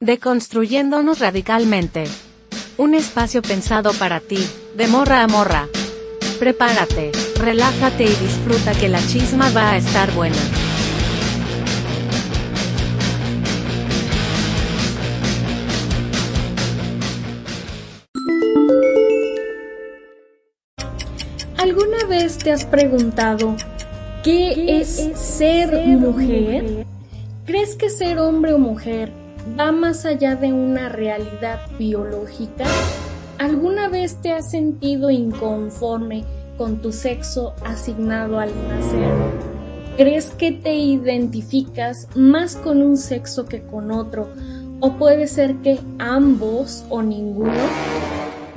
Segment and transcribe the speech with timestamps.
[0.00, 2.04] Deconstruyéndonos radicalmente.
[2.76, 4.36] Un espacio pensado para ti,
[4.76, 5.68] de morra a morra.
[6.38, 10.36] Prepárate, relájate y disfruta que la chisma va a estar buena.
[21.56, 23.56] ¿Alguna vez te has preguntado
[24.22, 26.84] qué es ser mujer?
[27.46, 29.25] ¿Crees que ser hombre o mujer
[29.58, 32.64] va más allá de una realidad biológica?
[33.38, 36.24] ¿Alguna vez te has sentido inconforme
[36.56, 39.10] con tu sexo asignado al nacer?
[39.96, 44.28] ¿Crees que te identificas más con un sexo que con otro?
[44.80, 47.52] ¿O puede ser que ambos o ninguno?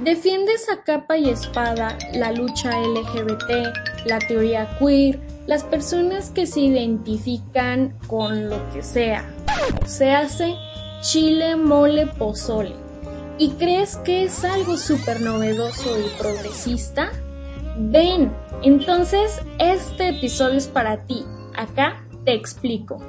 [0.03, 6.61] ¿Defiendes a capa y espada la lucha LGBT, la teoría queer, las personas que se
[6.61, 9.30] identifican con lo que sea?
[9.85, 10.55] Se hace
[11.02, 12.73] chile, mole, pozole.
[13.38, 17.11] ¿Y crees que es algo súper novedoso y progresista?
[17.78, 18.31] Ven,
[18.64, 21.23] entonces este episodio es para ti.
[21.56, 23.00] Acá te explico.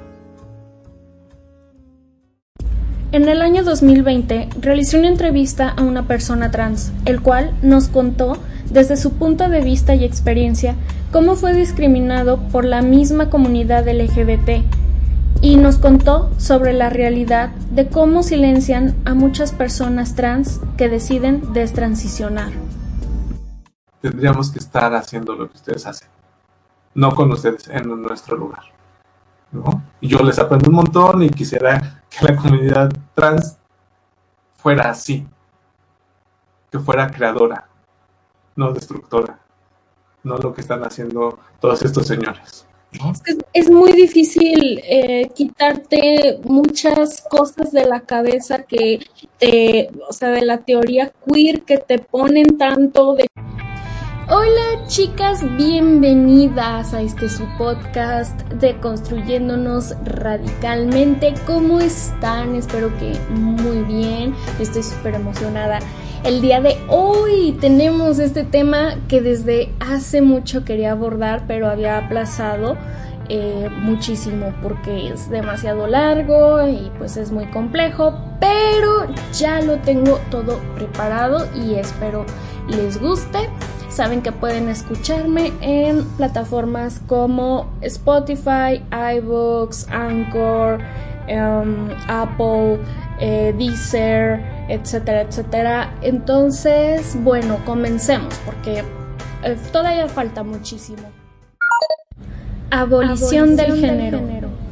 [3.11, 8.37] En el año 2020 realicé una entrevista a una persona trans, el cual nos contó
[8.69, 10.75] desde su punto de vista y experiencia
[11.11, 14.63] cómo fue discriminado por la misma comunidad LGBT
[15.39, 21.53] y nos contó sobre la realidad de cómo silencian a muchas personas trans que deciden
[21.53, 22.51] destransicionar.
[24.01, 26.09] Tendríamos que estar haciendo lo que ustedes hacen,
[26.95, 28.63] no con ustedes en nuestro lugar.
[29.51, 29.83] ¿no?
[29.99, 33.57] Y yo les aprendo un montón y quisiera que la comunidad trans
[34.55, 35.27] fuera así,
[36.71, 37.67] que fuera creadora,
[38.55, 39.39] no destructora,
[40.23, 42.67] no lo que están haciendo todos estos señores.
[43.53, 48.99] Es, muy difícil eh, quitarte muchas cosas de la cabeza que
[49.39, 53.27] te, o sea, de la teoría queer que te ponen tanto de...
[54.29, 61.33] Hola chicas, bienvenidas a este su podcast de Construyéndonos Radicalmente.
[61.47, 62.55] ¿Cómo están?
[62.55, 64.35] Espero que muy bien.
[64.59, 65.79] Estoy súper emocionada
[66.23, 71.97] el día de hoy tenemos este tema que desde hace mucho quería abordar, pero había
[71.97, 72.77] aplazado
[73.29, 80.19] eh, muchísimo porque es demasiado largo y pues es muy complejo, pero ya lo tengo
[80.29, 82.25] todo preparado y espero
[82.67, 83.49] les guste.
[83.89, 88.81] Saben que pueden escucharme en plataformas como Spotify,
[89.17, 90.79] iBooks, Anchor,
[91.27, 92.79] em, Apple,
[93.19, 95.93] eh, Deezer, etcétera, etcétera.
[96.01, 98.83] Entonces, bueno, comencemos porque
[99.43, 101.03] eh, todavía falta muchísimo.
[102.69, 104.21] Abolición, del, género,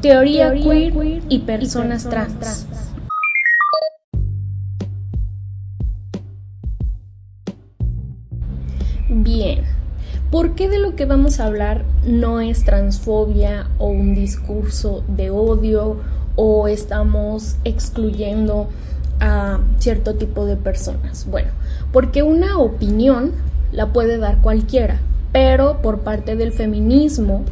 [0.02, 2.66] teoría, queer, y personas, trans.
[9.10, 9.64] Bien,
[10.32, 15.30] ¿por qué de lo que vamos a hablar no es transfobia o un discurso de
[15.30, 16.00] odio
[16.42, 18.70] o estamos excluyendo
[19.20, 21.28] a cierto tipo de personas?
[21.30, 21.50] Bueno,
[21.92, 23.34] porque una opinión
[23.74, 25.02] la puede dar cualquiera,
[25.34, 27.44] pero por parte del feminismo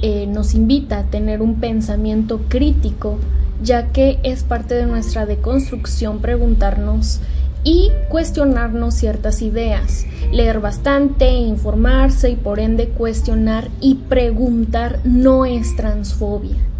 [0.00, 3.18] eh, nos invita a tener un pensamiento crítico,
[3.60, 7.20] ya que es parte de nuestra deconstrucción preguntarnos
[7.64, 15.74] y cuestionarnos ciertas ideas, leer bastante, informarse y por ende cuestionar y preguntar no es
[15.74, 16.73] transfobia.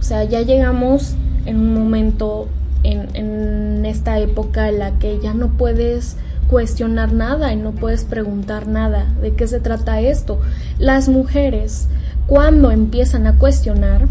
[0.00, 1.14] O sea, ya llegamos
[1.46, 2.48] en un momento
[2.82, 6.16] en, esta época en la que ya no puedes
[6.50, 9.06] cuestionar nada y no puedes preguntar nada.
[9.22, 10.40] ¿De qué se trata esto?
[10.78, 11.88] Las mujeres,
[12.26, 14.06] cuando empiezan a cuestionar,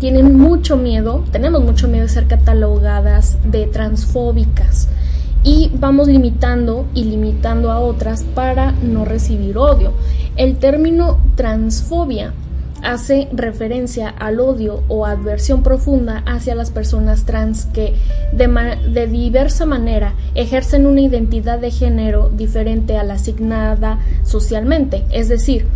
[0.00, 4.88] tienen mucho miedo, tenemos mucho miedo de ser catalogadas de transfóbicas
[5.42, 9.92] y vamos limitando y limitando a otras para no recibir odio.
[10.36, 12.32] El término transfobia
[12.82, 17.94] hace referencia al odio o adversión profunda hacia las personas trans que
[18.32, 25.66] de, diversa manera ejercen una identidad de género diferente a la asignada socialmente, es decir,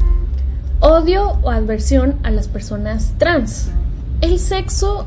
[0.80, 3.70] odio o adversión a las personas trans.
[4.20, 5.06] El sexo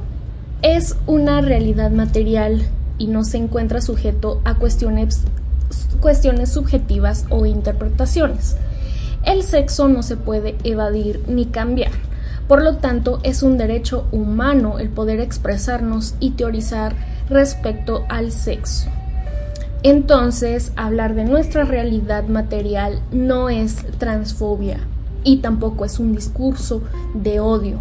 [0.62, 2.64] es una realidad material
[2.98, 5.22] y no se encuentra sujeto a cuestiones,
[6.02, 8.58] cuestiones subjetivas o interpretaciones.
[9.26, 11.92] El sexo no se puede evadir ni cambiar.
[12.48, 16.96] Por lo tanto, es un derecho humano el poder expresarnos y teorizar
[17.30, 18.88] respecto al sexo.
[19.82, 24.80] Entonces, hablar de nuestra realidad material no es transfobia
[25.24, 26.82] y tampoco es un discurso
[27.14, 27.80] de odio.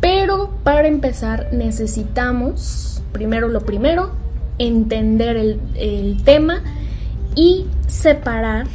[0.00, 4.12] Pero para empezar necesitamos, primero lo primero,
[4.58, 5.36] entender
[5.76, 6.62] el, tema
[7.34, 8.66] y separar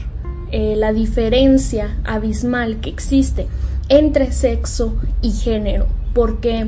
[0.52, 3.48] eh, la diferencia abismal que existe
[3.90, 6.68] entre sexo y género, porque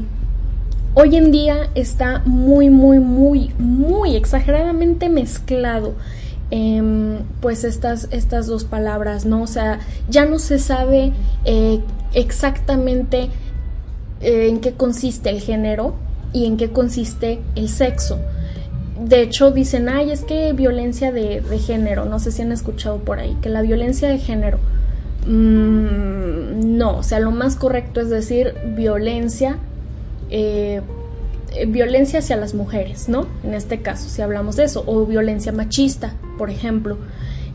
[0.94, 5.94] hoy en día está muy, muy, muy, muy exageradamente mezclado.
[6.54, 9.44] Em, pues estas, estas dos palabras, ¿no?
[9.44, 9.80] O sea,
[10.10, 11.14] ya no se sabe
[11.46, 11.80] eh,
[12.14, 13.30] exactamente
[14.20, 15.96] eh, en qué consiste el género
[16.34, 18.20] y en qué consiste el sexo.
[19.02, 23.18] De hecho, dicen, ay, es que violencia de, género, no sé si han escuchado por
[23.18, 24.60] ahí, que la violencia de género,
[25.26, 29.58] mm, no, o sea, lo más correcto es decir violencia,
[30.30, 30.82] eh,
[31.68, 33.26] violencia hacia las mujeres, ¿no?
[33.44, 36.98] En este caso, si hablamos de eso, o violencia machista, por ejemplo.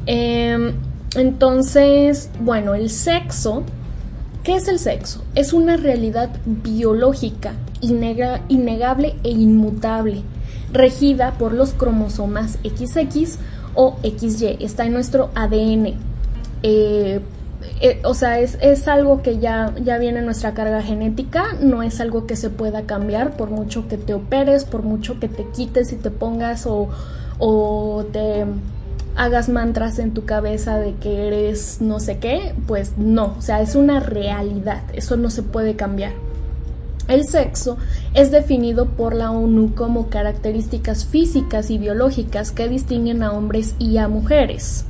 [0.06, 0.72] Em,
[1.14, 3.62] entonces, bueno, el sexo,
[4.42, 5.22] ¿qué es el sexo?
[5.36, 10.24] Es una realidad biológica, innegable e inmutable
[10.76, 13.38] regida por los cromosomas XX
[13.74, 15.94] o XY, está en nuestro ADN.
[16.62, 17.20] Eh,
[17.80, 22.00] eh, o sea, es, algo que ya, ya viene en nuestra carga genética, no es
[22.00, 25.92] algo que se pueda cambiar por mucho que te operes, por mucho que te quites
[25.92, 26.88] y te pongas o,
[27.38, 28.46] o te
[29.16, 33.60] hagas mantras en tu cabeza de que eres no sé qué, pues no, o sea,
[33.60, 36.12] es una realidad, eso no se puede cambiar.
[37.08, 37.78] El sexo
[38.14, 43.98] es definido por la ONU como características físicas y biológicas que distinguen a hombres y
[43.98, 44.84] a mujeres.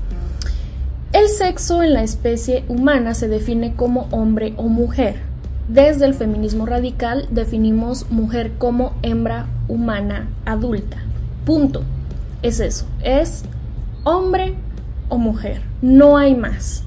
[1.12, 5.20] El sexo en la especie humana se define como hombre o mujer.
[5.68, 10.98] Desde el feminismo radical definimos mujer como hembra humana adulta.
[11.44, 11.82] Punto.
[12.42, 12.86] Es eso.
[13.02, 13.44] Es
[14.04, 14.54] hombre
[15.08, 15.60] o mujer.
[15.82, 16.82] No hay más.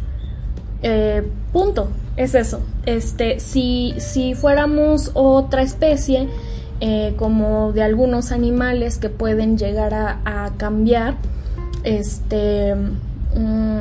[0.81, 1.89] Eh, punto
[2.19, 2.60] es eso.
[2.86, 6.27] Este, si, si fuéramos otra especie,
[6.81, 11.16] eh, como de algunos animales que pueden llegar a, cambiar
[11.86, 13.77] este, mm,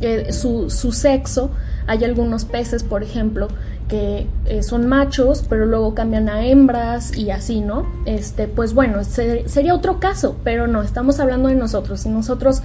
[0.00, 1.50] eh, su, sexo,
[1.86, 3.46] hay algunos peces, por ejemplo,
[3.86, 7.86] que eh, son machos, pero luego cambian a hembras y así, ¿no?
[8.06, 12.60] Este, pues bueno, sería otro caso, pero no, estamos hablando de nosotros y nosotros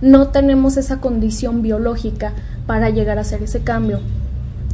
[0.00, 2.32] no tenemos esa condición biológica
[2.66, 4.00] para llegar a hacer ese cambio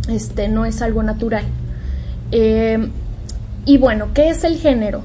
[0.08, 1.44] este, no es algo natural.
[2.31, 2.88] Eh,
[3.64, 5.02] y bueno, ¿qué es el género?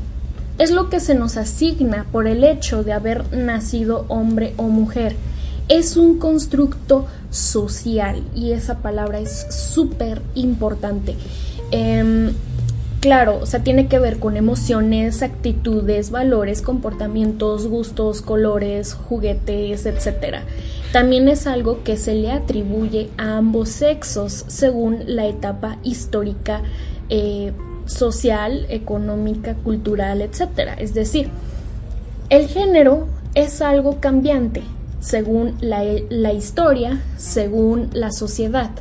[0.57, 5.15] Es lo que se nos asigna por el hecho de haber nacido hombre o mujer.
[5.69, 11.15] Es un constructo social y esa palabra es súper importante.
[11.71, 12.31] Em,
[13.07, 20.43] claro, o sea, tiene que ver con emociones, actitudes, valores, comportamientos, gustos, colores, juguetes, etcétera.
[20.91, 26.63] También es algo que se le atribuye a ambos sexos según la etapa histórica,
[27.07, 27.53] eh,
[27.85, 30.75] social, económica, cultural, etc.
[30.77, 31.29] Es decir,
[32.29, 34.63] el género es algo cambiante
[34.99, 38.71] según la historia, según la sociedad.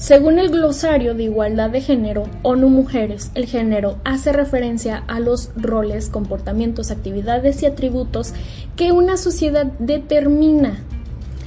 [0.00, 5.50] Según el glosario de igualdad de género, ONU Mujeres, el género hace referencia a los
[5.56, 8.32] roles, comportamientos, actividades y atributos
[8.76, 10.78] que una sociedad determina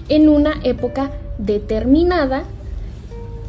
[0.07, 1.09] en una época
[1.39, 2.44] determinada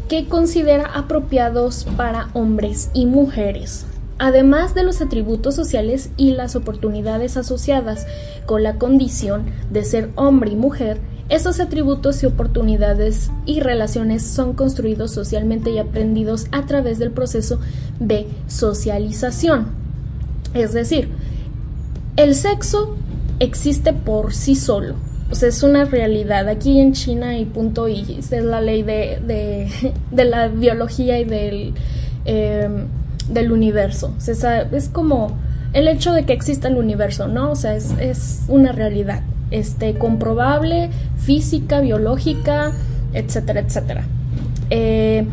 [0.08, 3.84] que considera apropiados para hombres y mujeres,
[4.16, 8.06] además de los atributos sociales y las oportunidades asociadas
[8.46, 14.52] con la condición de ser hombre y mujer, esos atributos y oportunidades y relaciones son
[14.52, 17.60] construidos socialmente y aprendidos a través del proceso
[17.98, 19.68] de socialización.
[20.52, 21.08] Es decir,
[22.16, 22.96] el sexo
[23.40, 24.96] existe por sí solo,
[25.30, 26.48] o sea, es una realidad.
[26.48, 29.18] Aquí en China y punto y es la ley de,
[30.12, 31.74] de, la biología y del,
[32.26, 32.86] em,
[33.30, 34.14] del universo.
[34.16, 35.36] O sea, es como
[35.72, 37.50] el hecho de que exista el universo, ¿no?
[37.50, 39.22] O sea, es, es una realidad
[39.54, 42.72] este, comprobable, física, biológica,
[43.12, 44.04] etcétera, etcétera.
[44.70, 45.24] Eh,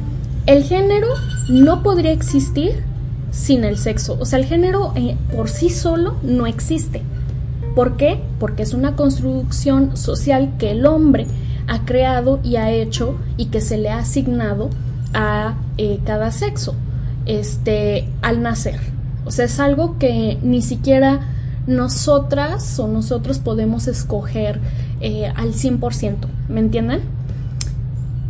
[0.45, 1.07] el género
[1.49, 2.83] no podría existir
[3.31, 4.17] sin el sexo.
[4.19, 7.01] O sea, el género eh, por sí solo no existe.
[7.75, 8.21] ¿Por qué?
[8.39, 11.25] Porque es una construcción social que el hombre
[11.67, 14.69] ha creado y ha hecho y que se le ha asignado
[15.13, 16.75] a eh, cada sexo
[17.25, 18.79] este, al nacer.
[19.25, 21.30] O sea, es algo que ni siquiera
[21.67, 24.59] nosotras o nosotros podemos escoger
[24.99, 26.15] eh, al 100%,
[26.49, 27.01] ¿me entienden?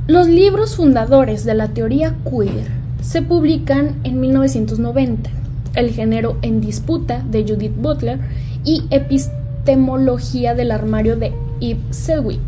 [0.07, 2.67] Los libros fundadores de la teoría queer
[3.01, 5.29] se publican en 1990.
[5.73, 8.19] El género en disputa de Judith Butler
[8.65, 12.41] y Epistemología del armario de Eve Selwick.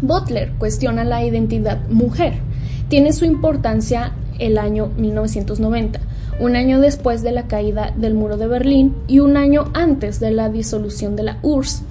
[0.00, 2.34] Butler cuestiona la identidad mujer.
[2.88, 6.00] Tiene su importancia el año 1990.
[6.40, 10.30] Un año después de la caída del muro de Berlín y un año antes de
[10.30, 11.82] la disolución de la URSS.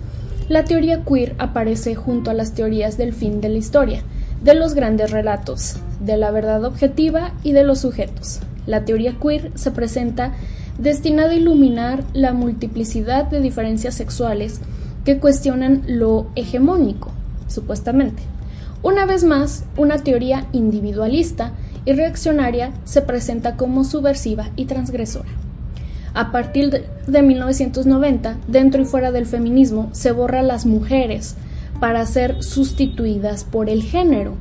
[0.48, 4.04] La teoría queer aparece junto a las teorías del fin de la historia,
[4.42, 8.40] de los grandes relatos, de la verdad objetiva y de los sujetos.
[8.66, 10.34] La teoría queer se presenta
[10.78, 14.62] destinada a iluminar la multiplicidad de diferencias sexuales
[15.04, 17.12] que cuestionan lo hegemónico,
[17.48, 18.24] supuestamente.
[18.84, 21.52] Una vez más, una teoría individualista
[21.88, 25.30] y reaccionaria se presenta como subversiva y transgresora.
[26.14, 31.36] A partir de 1990, dentro y fuera del feminismo, se borra las mujeres
[31.80, 34.34] para ser sustituidas por el género.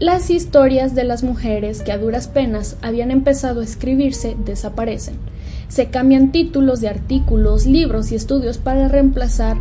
[0.00, 5.14] Las historias de las mujeres que a duras penas habían empezado a escribirse desaparecen.
[5.68, 9.58] Se cambian títulos de artículos, libros y estudios para reemplazar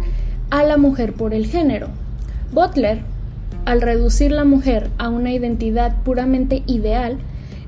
[0.50, 1.90] a la mujer por el género.
[2.52, 3.02] Butler,
[3.68, 7.18] al reducir la mujer a una identidad puramente ideal,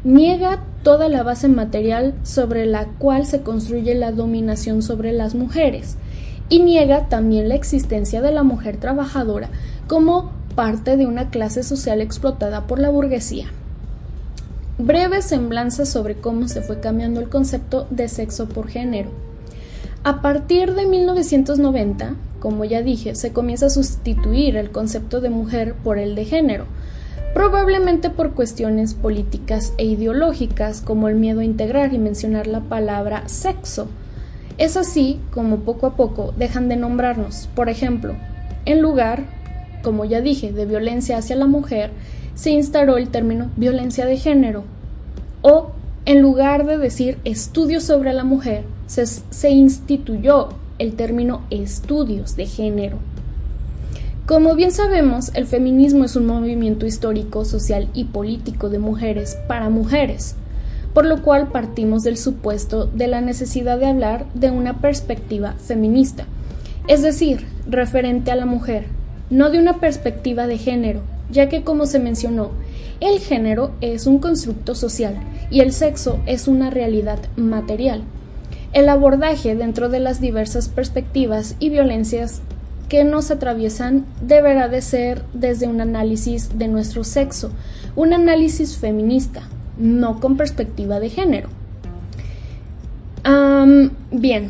[0.05, 5.97] niega toda la base material sobre la cual se construye la dominación sobre las mujeres
[6.47, 9.49] y niega también la existencia de la mujer trabajadora
[9.87, 13.47] como parte de una clase social explotada por la burguesía.
[14.77, 19.09] Breve semblanza sobre cómo se fue cambiando el concepto de sexo por género.
[20.05, 25.75] A partir de 1990, como ya dije, se comienza a sustituir el concepto de mujer
[25.83, 26.65] por el de género,
[27.33, 33.27] probablemente por cuestiones políticas e ideológicas como el miedo a integrar y mencionar la palabra
[33.27, 33.87] sexo,
[34.59, 37.47] es así como poco a poco dejan de nombrarnos.
[37.55, 38.15] Por ejemplo,
[38.65, 39.23] en lugar,
[39.83, 41.91] como ya dije, de violencia hacia la mujer,
[42.35, 44.65] se instauró el término violencia de género.
[45.41, 45.71] O,
[46.05, 52.47] en lugar de decir estudios sobre la mujer, se, se instituyó el término estudios de
[52.47, 52.97] género.
[54.25, 59.69] Como bien sabemos, el feminismo es un movimiento histórico, social y político de mujeres para
[59.69, 60.35] mujeres
[60.93, 66.25] por lo cual partimos del supuesto de la necesidad de hablar de una perspectiva feminista,
[66.87, 68.85] es decir, referente a la mujer,
[69.29, 72.51] no de una perspectiva de género, ya que como se mencionó,
[72.99, 75.15] el género es un constructo social
[75.51, 78.01] y el sexo es una realidad material.
[78.73, 82.41] El abordaje dentro de las diversas perspectivas y violencias
[82.87, 87.51] que nos atraviesan deberá de ser desde un análisis de nuestro sexo,
[87.95, 89.43] un análisis feminista,
[89.77, 91.49] no con perspectiva de género.
[94.11, 94.49] bien,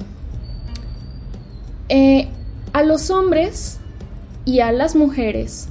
[1.89, 2.27] eh,
[2.71, 3.79] a los hombres
[4.45, 5.67] y a las mujeres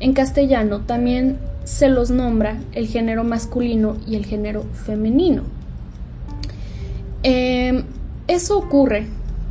[0.00, 5.42] en castellano también se los nombra el género masculino y el género femenino.
[7.22, 7.84] Em,
[8.28, 9.06] eso ocurre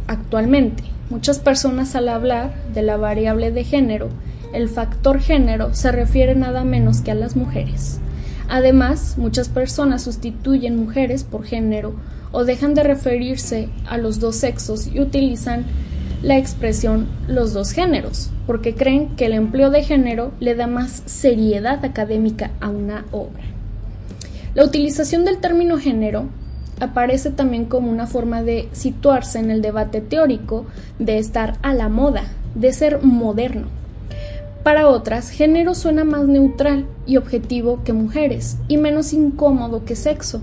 [0.08, 0.84] actualmente.
[1.10, 4.10] Muchas personas al hablar de la variable de género,
[4.54, 8.00] el factor género se refiere nada menos que a las mujeres.
[8.48, 11.94] Además, muchas personas sustituyen mujeres por género
[12.32, 15.66] o dejan de referirse a los dos sexos y utilizan
[16.24, 21.04] la expresión los dos géneros, porque creen que el empleo de género le da más
[21.06, 23.44] seriedad académica a una obra.
[24.56, 26.26] La utilización del término género
[26.80, 30.66] aparece también como una forma de situarse en el debate teórico,
[30.98, 32.24] de estar a la moda,
[32.56, 33.68] de ser moderno.
[34.64, 40.42] Para otras, género suena más neutral y objetivo que mujeres y menos incómodo que sexo.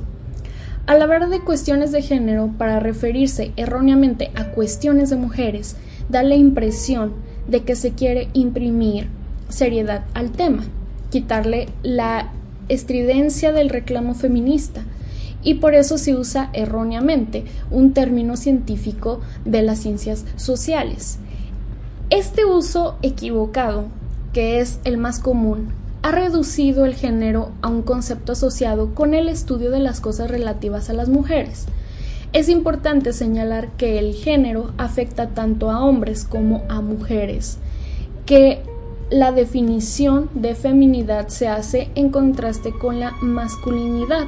[0.86, 5.76] Al hablar de cuestiones de género para referirse erróneamente a cuestiones de mujeres,
[6.08, 7.12] da la impresión
[7.48, 9.08] de que se quiere imprimir
[9.48, 10.64] seriedad al tema,
[11.10, 12.32] quitarle la
[12.68, 14.82] estridencia del reclamo feminista,
[15.46, 21.18] y por eso se usa erróneamente un término científico de las ciencias sociales.
[22.10, 23.86] Este uso equivocado
[24.36, 25.68] que es el más común,
[26.02, 30.90] ha reducido el género a un concepto asociado con el estudio de las cosas relativas
[30.90, 31.64] a las mujeres.
[32.34, 37.56] Es importante señalar que el género afecta tanto a hombres como a mujeres,
[38.26, 38.60] que
[39.08, 44.26] la definición de feminidad se hace en contraste con la masculinidad,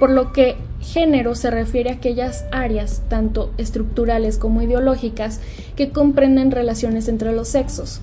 [0.00, 5.40] por lo que género se refiere a aquellas áreas, tanto estructurales como ideológicas,
[5.76, 8.00] que comprenden relaciones entre los sexos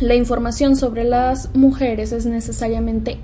[0.00, 3.18] la información sobre las mujeres es necesariamente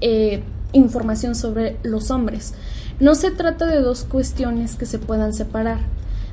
[0.00, 2.54] eh, información sobre los hombres.
[2.98, 5.80] No se trata de dos cuestiones que se puedan separar.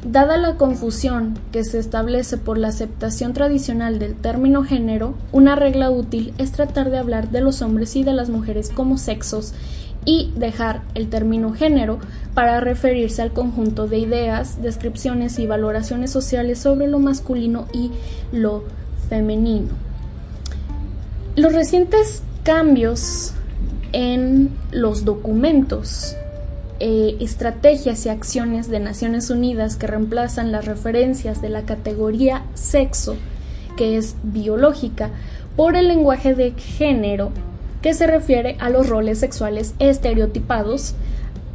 [0.04, 5.92] Dada la confusión que se establece por la aceptación tradicional del término género, una regla
[5.92, 9.54] útil es tratar de hablar de los hombres y de las mujeres como sexos
[10.06, 12.00] y dejar el término género
[12.34, 17.92] para referirse al conjunto de ideas, descripciones y valoraciones sociales sobre lo masculino y
[18.32, 18.64] lo
[19.10, 19.70] femenino.
[21.36, 23.34] Los recientes cambios
[23.94, 26.16] en los documentos
[26.84, 33.18] eh, estrategias y acciones de Naciones Unidas que reemplazan las referencias de la categoría sexo,
[33.78, 35.12] que es biológica,
[35.56, 37.32] por el lenguaje de género,
[37.82, 40.96] que se refiere a los roles sexuales estereotipados,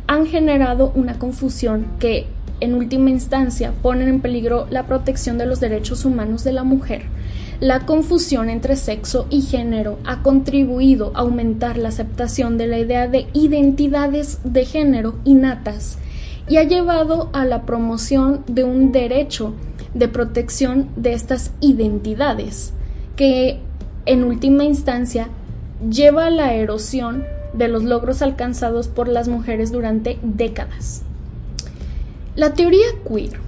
[0.06, 2.26] han generado una confusión que
[2.60, 7.02] en última instancia ponen en peligro la protección de los derechos humanos de la mujer.
[7.60, 13.08] La confusión entre sexo y género ha contribuido a aumentar la aceptación de la idea
[13.08, 15.98] de identidades de género innatas
[16.48, 19.54] y ha llevado a la promoción de un derecho
[19.94, 22.72] de protección de estas identidades,
[23.16, 23.58] que
[24.04, 25.28] en última instancia
[25.90, 31.02] lleva a la erosión de los logros alcanzados por las mujeres durante décadas.
[32.34, 33.40] La teoría queer,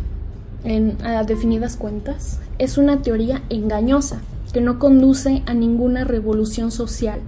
[0.64, 4.20] en definidas cuentas, es una teoría engañosa
[4.52, 7.20] que no conduce a ninguna revolución social,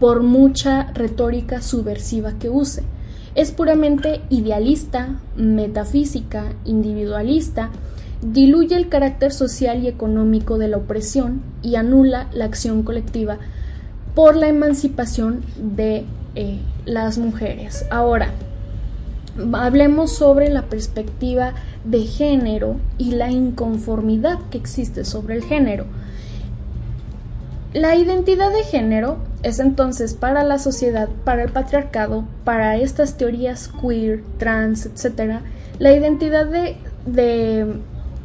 [0.00, 2.82] por mucha retórica subversiva que use.
[3.34, 7.70] Es puramente idealista, metafísica, individualista,
[8.22, 13.38] diluye el carácter social y económico de la opresión y anula la acción colectiva
[14.16, 17.84] por la emancipación de eh, las mujeres.
[17.90, 18.30] Ahora,
[19.52, 21.52] hablemos sobre la perspectiva
[21.84, 25.84] de género y la inconformidad que existe sobre el género.
[27.74, 33.68] La identidad de género es entonces para la sociedad, para el patriarcado, para estas teorías
[33.68, 35.40] queer, trans, etc.,
[35.78, 37.66] la identidad de, de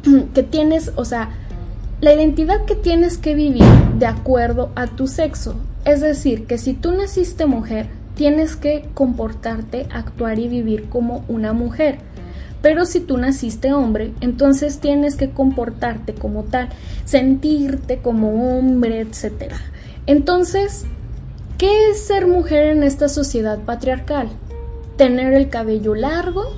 [0.34, 1.28] que tienes, o sea,
[2.00, 3.66] la identidad que tienes que vivir
[3.98, 5.54] de acuerdo a tu sexo.
[5.84, 11.52] Es decir, que si tú naciste mujer, tienes que comportarte, actuar y vivir como una
[11.52, 11.98] mujer.
[12.60, 16.68] Pero si tú naciste hombre, entonces tienes que comportarte como tal,
[17.04, 19.52] sentirte como hombre, etc.
[20.06, 20.84] Entonces,
[21.58, 24.28] ¿qué es ser mujer en esta sociedad patriarcal?
[24.96, 26.54] Tener el cabello largo,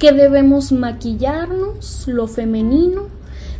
[0.00, 3.06] que debemos maquillarnos, lo femenino,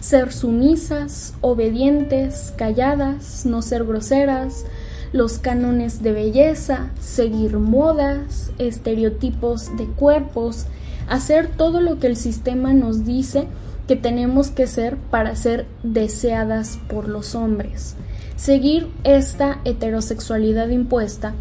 [0.00, 4.64] ser sumisas, obedientes, calladas, no ser groseras,
[5.12, 10.66] los cánones de belleza, seguir modas, estereotipos de cuerpos,
[11.08, 13.48] hacer todo lo que el sistema nos dice
[13.86, 17.96] que tenemos que ser para ser deseadas por los hombres.
[18.36, 21.34] Seguir esta heterosexualidad impuesta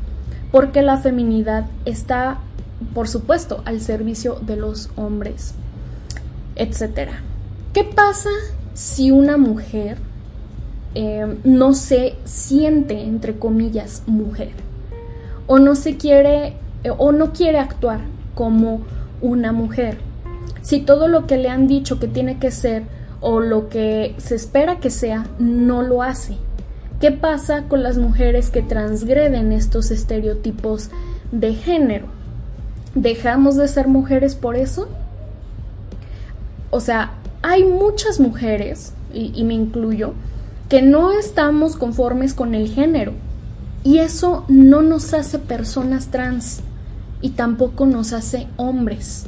[0.51, 2.39] porque la feminidad está,
[2.93, 5.53] por supuesto, al servicio de los hombres,
[6.55, 7.11] etc.
[7.73, 8.29] ¿Qué pasa
[8.73, 9.97] si una mujer
[10.99, 14.49] Em, no se siente, entre comillas, mujer.
[15.45, 17.99] O no se quiere, eh, o no quiere actuar
[18.33, 18.81] como
[19.21, 19.99] una mujer.
[20.63, 22.81] Si todo lo que le han dicho que tiene que ser
[23.21, 26.37] o lo que se espera que sea, no lo hace.
[26.99, 30.89] ¿Qué pasa con las mujeres que transgreden estos estereotipos
[31.31, 32.07] de género?
[32.95, 34.89] ¿Dejamos de ser mujeres por eso?
[36.71, 37.11] O sea,
[37.43, 40.15] hay muchas mujeres, y me incluyo,
[40.69, 43.13] que no estamos conformes con el género
[43.83, 46.61] y eso no nos hace personas trans
[47.21, 49.25] y tampoco nos hace hombres.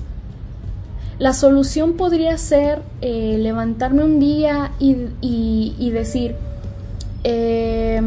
[1.18, 6.36] La solución podría ser eh, levantarme un día y, decir,
[7.24, 8.02] eh,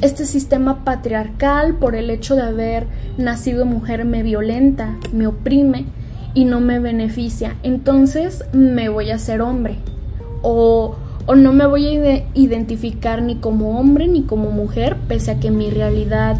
[0.00, 5.86] este sistema patriarcal por el hecho de haber nacido mujer me violenta, me oprime
[6.34, 9.78] y no me beneficia, entonces me voy a ser hombre.
[10.42, 15.40] O o no me voy a identificar ni como hombre ni como mujer, pese a
[15.40, 16.38] que mi realidad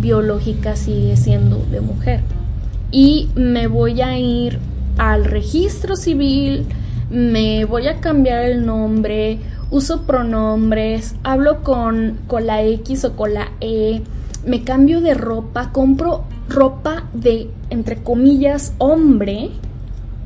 [0.00, 2.20] biológica sigue siendo de mujer.
[2.90, 4.58] Y me voy a ir
[4.98, 6.66] al registro civil,
[7.10, 9.38] me voy a cambiar el nombre,
[9.70, 14.02] uso pronombres, hablo con, con la X o con la E,
[14.44, 19.50] me cambio de ropa, compro ropa de, entre comillas, hombre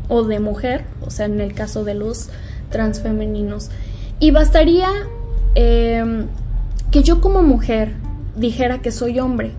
[0.09, 2.31] o de mujer, o sea, en el caso de los
[2.71, 3.71] transfemeninos.
[4.19, 4.89] Y bastaría
[5.55, 6.27] em,
[6.91, 7.95] que yo como mujer
[8.37, 9.53] dijera que soy hombre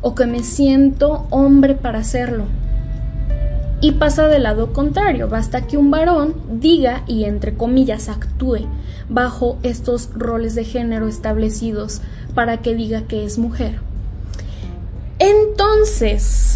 [0.00, 2.44] o que me siento hombre para hacerlo.
[3.80, 8.66] Y pasa del lado contrario, basta que un varón diga y entre comillas actúe
[9.08, 12.00] bajo estos roles de género establecidos
[12.34, 13.80] para que diga que es mujer.
[15.20, 16.47] Entonces,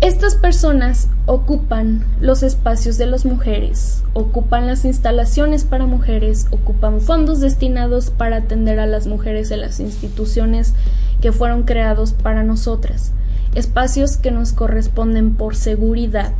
[0.00, 7.40] estas personas ocupan los espacios de las mujeres, ocupan las instalaciones para mujeres, ocupan fondos
[7.40, 10.74] destinados para atender a las mujeres en las instituciones
[11.20, 13.10] que fueron creados para nosotras,
[13.56, 16.32] espacios que nos corresponden por seguridad,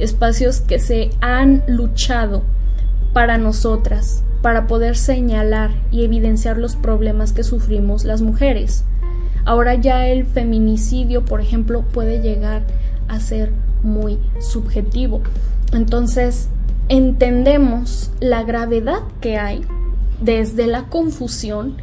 [0.00, 2.42] espacios que se han luchado
[3.12, 8.84] para nosotras, para poder señalar y evidenciar los problemas que sufrimos las mujeres.
[9.44, 12.62] Ahora ya el feminicidio, por ejemplo, puede llegar
[13.08, 15.22] a ser muy subjetivo.
[15.72, 16.48] Entonces,
[16.88, 19.62] entendemos la gravedad que hay
[20.20, 21.76] desde la confusión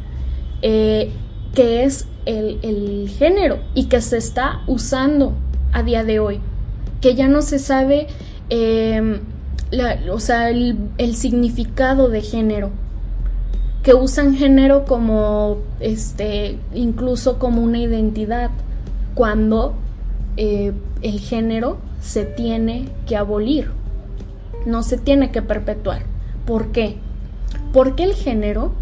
[0.62, 1.12] eh,
[1.54, 5.34] que es el, género y que se está usando
[5.72, 6.40] a día de hoy,
[7.00, 8.06] que ya no se sabe
[8.48, 9.20] em,
[10.10, 12.70] o sea, el, el, significado de género,
[13.82, 18.50] que usan género como, este, incluso como una identidad,
[19.14, 19.74] cuando
[20.36, 23.70] eh, el género se tiene que abolir,
[24.66, 26.02] no se tiene que perpetuar.
[26.46, 26.96] ¿Por qué?
[27.72, 28.72] Porque el género,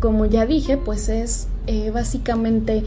[0.00, 2.84] como ya dije, pues es eh, básicamente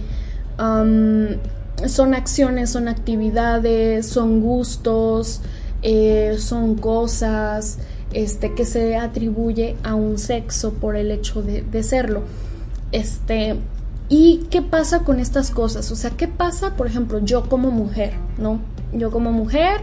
[1.87, 5.41] son acciones, son actividades, son gustos,
[5.81, 7.79] eh, son cosas
[8.13, 12.21] este, que se atribuye a un sexo por el hecho de, de serlo.
[12.91, 13.55] Este,
[14.15, 15.89] ¿Y qué pasa con estas cosas?
[15.91, 18.59] O sea, ¿qué pasa, por ejemplo, yo como mujer, ¿no?
[18.93, 19.81] Yo como mujer,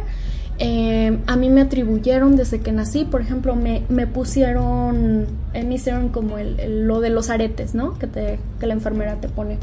[0.61, 5.75] eh, a mí me atribuyeron desde que nací, por ejemplo, me, me pusieron, eh, me
[5.75, 7.99] hicieron como el, lo de los aretes, ¿no?
[7.99, 9.59] Que, te, que la enfermera te pone,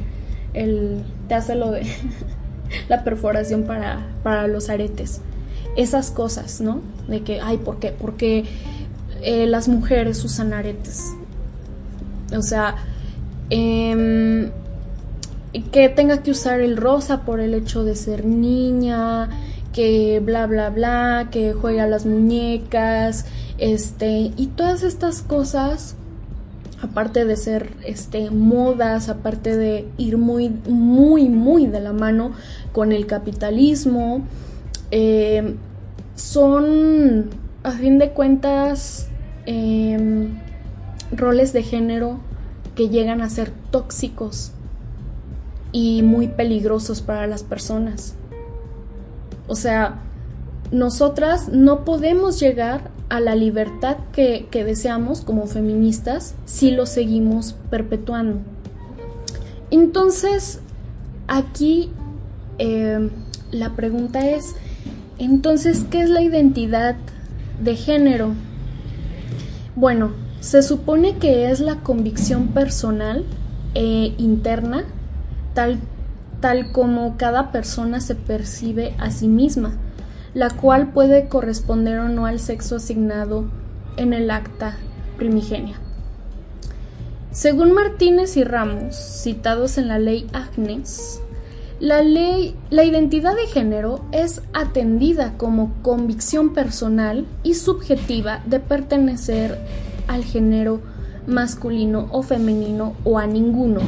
[0.54, 1.84] el, te hace lo de
[2.90, 5.22] la perforación para, para los aretes.
[5.78, 6.82] Esas cosas, ¿no?
[7.08, 7.94] De que, ay, ¿por qué?
[7.98, 8.44] Porque
[9.22, 11.06] eh, las mujeres usan aretes.
[12.36, 12.76] O sea,
[13.50, 14.52] Em,
[15.72, 19.30] que tenga que usar el rosa por el hecho de ser niña,
[19.74, 23.26] que bla bla bla, que juega a las muñecas,
[23.58, 25.96] este, y todas estas cosas,
[26.82, 32.34] aparte de ser este modas, aparte de ir muy, muy, muy de la mano
[32.72, 34.22] con el capitalismo,
[34.92, 35.56] em,
[36.16, 37.30] son
[37.64, 39.08] a fin de cuentas
[39.46, 40.38] em,
[41.12, 42.20] roles de género
[42.78, 44.52] que llegan a ser tóxicos
[45.72, 48.14] y muy peligrosos para las personas.
[49.48, 50.00] O sea,
[50.72, 58.40] nosotras no podemos llegar a la libertad que, deseamos como feministas si lo seguimos perpetuando.
[59.72, 60.60] Entonces,
[61.28, 61.92] aquí
[62.60, 63.10] eh,
[63.50, 64.56] la pregunta es,
[65.18, 66.96] entonces, ¿qué es la identidad
[67.64, 68.34] de género?
[69.76, 73.26] Bueno, se supone que es la convicción personal
[73.74, 74.86] e interna,
[75.54, 75.80] tal,
[76.42, 79.74] tal como cada persona se percibe a sí misma,
[80.34, 83.46] la cual puede corresponder o no al sexo asignado
[83.98, 84.78] en el acta
[85.18, 85.76] primigenia.
[87.32, 91.22] Según Martínez y Ramos, citados en la ley Agnes,
[91.80, 99.60] la ley, la identidad de género es atendida como convicción personal y subjetiva de pertenecer
[100.08, 100.82] al género
[101.28, 103.82] masculino o femenino o a ninguno.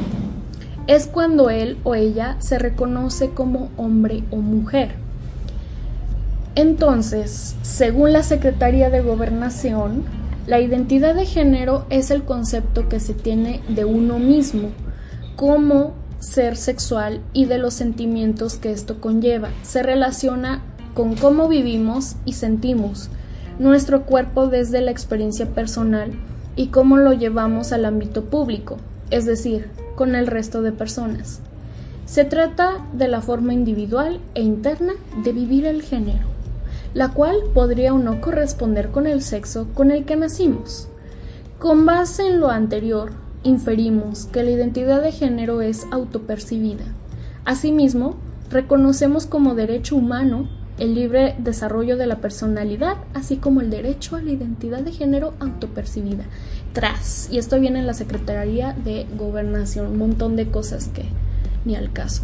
[0.86, 4.94] Es cuando él o ella se reconoce como hombre o mujer.
[6.54, 10.04] Entonces, según la Secretaría de Gobernación,
[10.46, 14.70] la identidad de género es el concepto que se tiene de uno mismo
[15.36, 19.50] como ser sexual y de los sentimientos que esto conlleva.
[19.62, 20.62] Se relaciona
[20.94, 23.10] con cómo vivimos y sentimos,
[23.60, 26.12] nuestro cuerpo desde la experiencia personal
[26.56, 28.78] y cómo lo llevamos al ámbito público,
[29.10, 31.40] es decir, con el resto de personas.
[32.06, 36.26] Se trata de la forma individual e interna de vivir el género,
[36.94, 40.88] la cual podría o no corresponder con el sexo con el que nacimos.
[41.58, 46.86] Con base en lo anterior, inferimos que la identidad de género es autopercibida.
[47.44, 48.16] Asimismo,
[48.48, 50.48] reconocemos como derecho humano
[50.80, 55.34] el libre desarrollo de la personalidad, así como el derecho a la identidad de género
[55.38, 56.24] autopercibida.
[56.72, 61.04] Tras, y esto viene en la Secretaría de Gobernación, un montón de cosas que
[61.64, 62.22] ni al caso.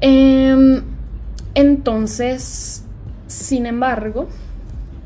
[0.00, 0.82] Em,
[1.54, 2.84] entonces,
[3.26, 4.28] sin embargo,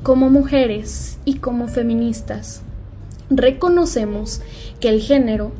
[0.03, 2.63] como mujeres y como feministas,
[3.31, 4.43] reconocemos
[4.79, 5.53] que el género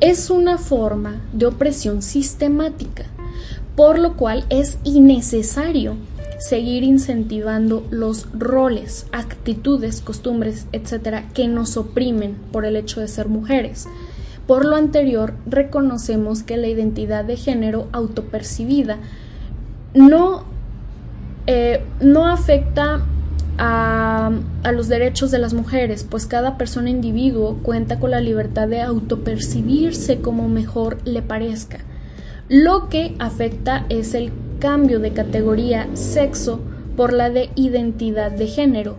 [0.00, 3.04] es una forma de opresión sistemática,
[3.80, 5.96] por lo cual es innecesario
[6.38, 13.28] seguir incentivando los roles, actitudes, costumbres, etcétera, que nos oprimen por el hecho de ser
[13.28, 13.88] mujeres.
[14.46, 18.98] Por lo anterior, reconocemos que la identidad de género autopercibida
[19.94, 20.44] no,
[21.46, 23.00] eh, no afecta
[23.56, 24.30] a,
[24.62, 28.82] a, los derechos de las mujeres, pues cada persona individuo cuenta con la libertad de
[28.82, 31.78] autopercibirse como mejor le parezca.
[32.50, 36.58] Lo que afecta es el cambio de categoría sexo
[36.96, 38.96] por la de identidad de género,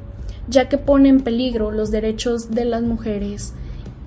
[0.48, 3.54] ya que pone en peligro los derechos de las mujeres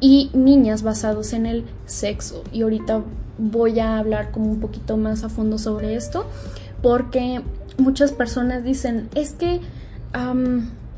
[0.01, 2.43] y niñas basados en el sexo.
[2.53, 3.03] Y ahorita
[3.37, 6.25] voy a hablar como un poquito más a fondo sobre esto,
[6.81, 7.43] porque
[7.77, 9.61] muchas personas dicen, es que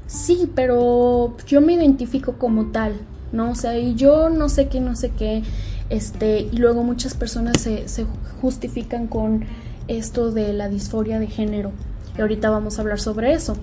[0.06, 2.92] sí, pero yo me identifico como tal,
[3.32, 3.50] ¿no?
[3.50, 5.42] O sea, y yo no sé qué, no sé qué,
[5.90, 8.06] este, y luego muchas personas se,
[8.40, 9.44] justifican con
[9.88, 11.72] esto de la disforia de género.
[12.16, 13.56] Y ahorita vamos a hablar sobre eso.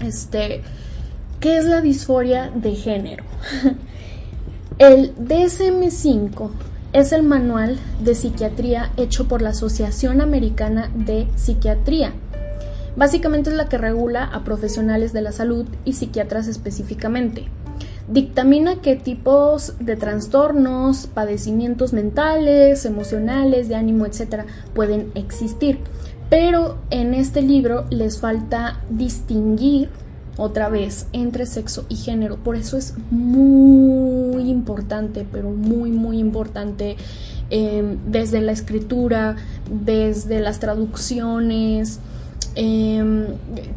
[0.00, 0.62] Este,
[1.40, 3.24] ¿qué es la disforia de género?
[4.78, 6.50] el DSM-5
[6.92, 12.12] es el manual de psiquiatría hecho por la Asociación Americana de Psiquiatría.
[12.96, 17.46] Básicamente es la que regula a profesionales de la salud y psiquiatras específicamente.
[18.08, 24.46] Dictamina qué tipos de trastornos, padecimientos mentales, emocionales, de ánimo, etc.
[24.74, 25.80] pueden existir.
[26.30, 29.90] Pero en este libro les falta distinguir
[30.38, 32.36] otra vez entre sexo y género.
[32.36, 36.96] Por eso es muy importante, pero muy, muy importante
[37.50, 39.36] em, desde la escritura,
[39.70, 42.00] desde las traducciones,
[42.54, 43.26] em,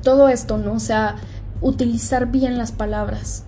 [0.03, 0.73] todo esto, ¿no?
[0.73, 1.17] O sea,
[1.59, 3.43] utilizar bien las palabras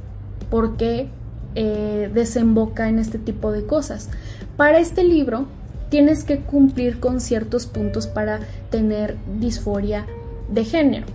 [0.53, 1.07] porque
[1.55, 4.09] eh, desemboca en este tipo de cosas.
[4.55, 5.47] Para este libro
[5.89, 8.39] tienes que cumplir con ciertos puntos para
[8.69, 10.05] tener disforia
[10.49, 11.07] de género.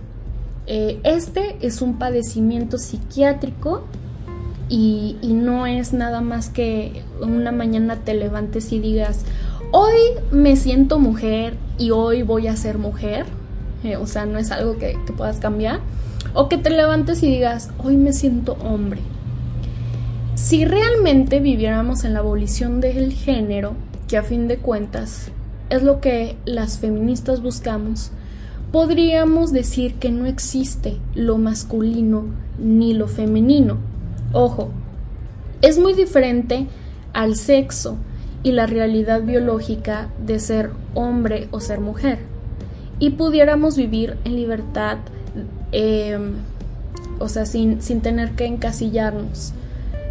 [0.67, 3.85] Eh, este es un padecimiento psiquiátrico
[4.67, 9.23] y, no es nada más que una mañana te levantes y digas,
[9.71, 9.95] hoy
[10.31, 13.25] me siento mujer y hoy voy a ser mujer.
[13.85, 15.79] Eh, o sea, no es algo que puedas cambiar.
[16.33, 18.99] O que te levantes y digas, hoy me siento hombre
[20.41, 23.73] si realmente viviéramos en la abolición del género,
[24.07, 25.31] que a fin de cuentas
[25.69, 28.11] es lo que las feministas buscamos,
[28.71, 32.23] podríamos decir que no existe lo masculino
[32.57, 33.79] ni lo femenino.
[34.31, 34.69] Ojo,
[35.61, 36.67] es muy diferente
[37.11, 37.97] al sexo
[38.41, 42.19] y la realidad biológica de ser hombre o ser mujer.
[42.97, 44.99] Y pudiéramos vivir en libertad,
[45.73, 46.35] em,
[47.19, 49.53] o sea, sin, sin tener que encasillarnos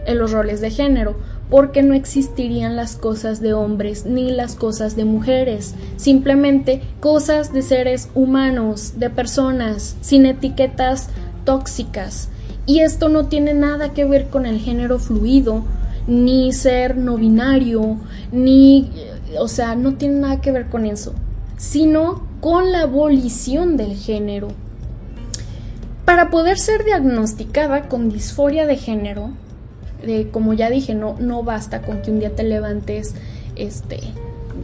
[0.09, 1.17] en los roles de género,
[1.51, 7.63] porque no existirían las cosas de hombres ni las cosas de mujeres, simplemente cosas de
[7.63, 11.11] seres humanos, de personas, sin etiquetas
[11.45, 12.31] tóxicas.
[12.67, 15.65] Y esto no tiene nada que ver con el género fluido,
[16.07, 17.99] ni ser no binario,
[18.33, 18.91] ni,
[19.39, 21.15] o sea, no tiene nada que ver con eso,
[21.59, 24.49] sino con la abolición del género.
[26.07, 29.33] Para poder ser diagnosticada con disforia de género,
[30.31, 33.15] como ya dije, no, no basta con que un día te levantes,
[33.57, 34.01] este,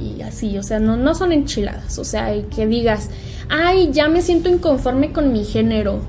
[0.01, 3.11] y así, o sea, no, no son enchiladas, o sea, que digas,
[3.49, 6.01] ay, ya me siento inconforme con mi género,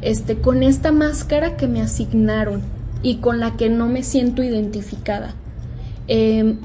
[0.00, 2.62] este, con esta máscara que me asignaron
[3.02, 5.34] y con la que no me siento identificada.
[6.06, 6.58] Em,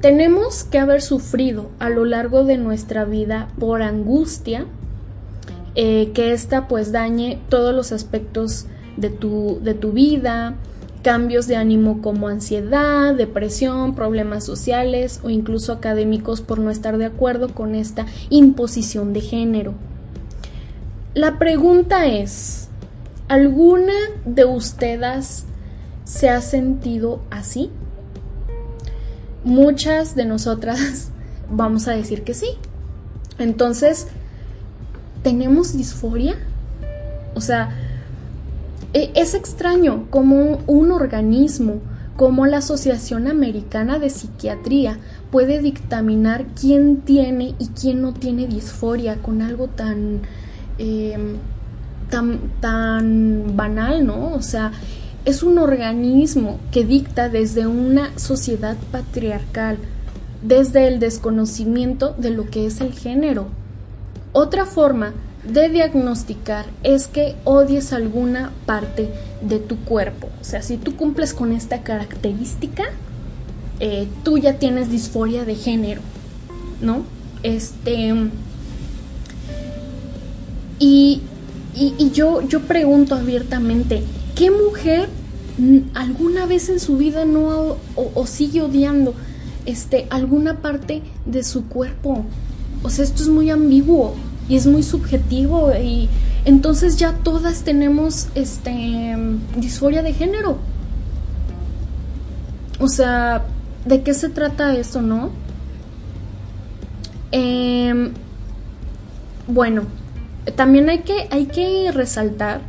[0.00, 4.66] tenemos que haber sufrido a lo largo de nuestra vida por angustia,
[5.74, 10.54] eh, que esta pues dañe todos los aspectos de tu, de tu vida,
[11.04, 17.04] cambios de ánimo como ansiedad, depresión, problemas sociales o incluso académicos por no estar de
[17.04, 19.74] acuerdo con esta imposición de género.
[21.12, 22.68] La pregunta es,
[23.28, 23.92] ¿alguna
[24.24, 25.44] de ustedes
[26.04, 27.70] se ha sentido así?
[29.44, 31.10] Muchas de nosotras
[31.50, 32.48] vamos a decir que sí.
[33.38, 34.06] Entonces,
[35.22, 36.36] ¿tenemos disforia?
[37.34, 37.76] O sea,
[38.94, 41.80] es extraño como un organismo
[42.16, 44.98] como la Asociación Americana de Psiquiatría
[45.32, 50.20] puede dictaminar quién tiene y quién no tiene disforia con algo tan,
[50.78, 51.38] em,
[52.08, 54.32] tan, tan banal, ¿no?
[54.32, 54.70] O sea,
[55.24, 59.78] es un organismo que dicta desde una sociedad patriarcal,
[60.42, 63.46] desde el desconocimiento de lo que es el género.
[64.32, 65.14] Otra forma
[65.46, 69.10] de diagnosticar es que odies alguna parte
[69.42, 70.28] de tu cuerpo.
[70.40, 72.84] O sea, si tú cumples con esta característica,
[73.80, 76.00] eh, tú ya tienes disforia de género,
[76.80, 77.02] ¿no?
[77.42, 78.14] Este.
[80.78, 81.22] Y,
[81.74, 84.02] y, yo, yo pregunto abiertamente,
[84.34, 85.08] ¿qué mujer
[85.94, 89.14] alguna vez en su vida no o, sigue odiando
[89.66, 92.24] este, alguna parte de su cuerpo?
[92.82, 94.14] O sea, esto es muy ambiguo
[94.48, 96.08] y es muy subjetivo y
[96.44, 99.16] entonces ya todas tenemos este
[99.56, 100.58] disforia de género.
[102.80, 103.44] O sea,
[103.84, 105.30] ¿de qué se trata esto, no?
[107.32, 108.12] Em,
[109.46, 109.82] bueno,
[110.56, 112.60] también hay que, hay que resaltar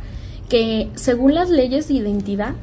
[0.48, 2.54] que según las leyes de identidad,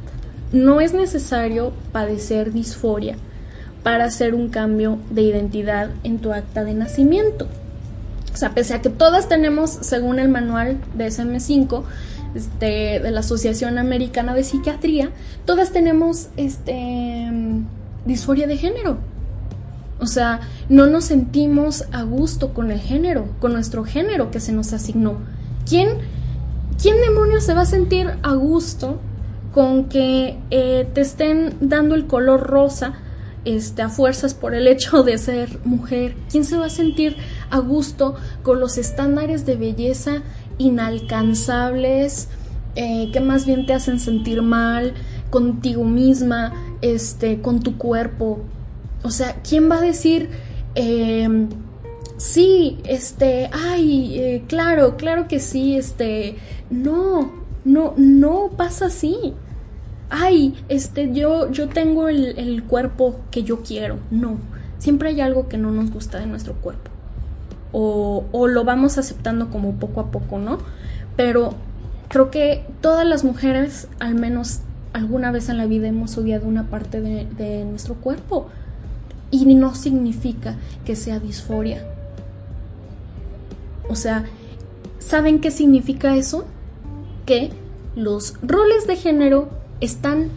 [0.51, 3.17] no es necesario padecer disforia
[3.81, 7.47] para hacer un cambio de identidad en tu acta de nacimiento.
[8.37, 11.83] Sea, pese a que todas tenemos, según el manual de SM5,
[12.35, 15.11] este, de la Asociación Americana de Psiquiatría,
[15.45, 17.29] todas tenemos este,
[18.05, 18.97] disforia de género.
[19.99, 24.51] O sea, no nos sentimos a gusto con el género, con nuestro género que se
[24.51, 25.17] nos asignó.
[25.67, 25.89] ¿Quién,
[26.81, 28.99] quién demonios se va a sentir a gusto
[29.53, 32.93] con que eh, te estén dando el color rosa
[33.45, 36.15] este, a fuerzas por el hecho de ser mujer?
[36.31, 37.17] ¿Quién se va a sentir
[37.49, 40.23] a gusto con los estándares de belleza
[40.57, 42.29] inalcanzables
[42.75, 44.93] eh, que más bien te hacen sentir mal
[45.29, 48.41] contigo misma, este, con tu cuerpo?
[49.03, 50.29] O sea, ¿quién va a decir,
[50.75, 51.49] em,
[52.17, 56.37] sí, este, ay, eh, claro, claro que sí, este,
[56.69, 57.33] no,
[57.65, 59.33] no, no pasa así
[60.09, 63.97] ay, este, yo, yo tengo el, cuerpo que yo quiero.
[64.11, 64.37] No,
[64.77, 66.91] siempre hay algo que no nos gusta de nuestro cuerpo.
[67.71, 70.59] O, o, lo vamos aceptando como poco a poco, ¿no?
[71.15, 71.55] Pero
[72.09, 74.59] creo que todas las mujeres, al menos
[74.93, 78.49] alguna vez en la vida, hemos odiado una parte de, de nuestro cuerpo.
[79.31, 81.83] Y no significa que sea disforia.
[83.89, 84.25] O sea,
[84.99, 86.45] ¿saben qué significa eso?
[87.25, 87.49] Que
[87.95, 89.49] los roles de género
[89.83, 90.29] están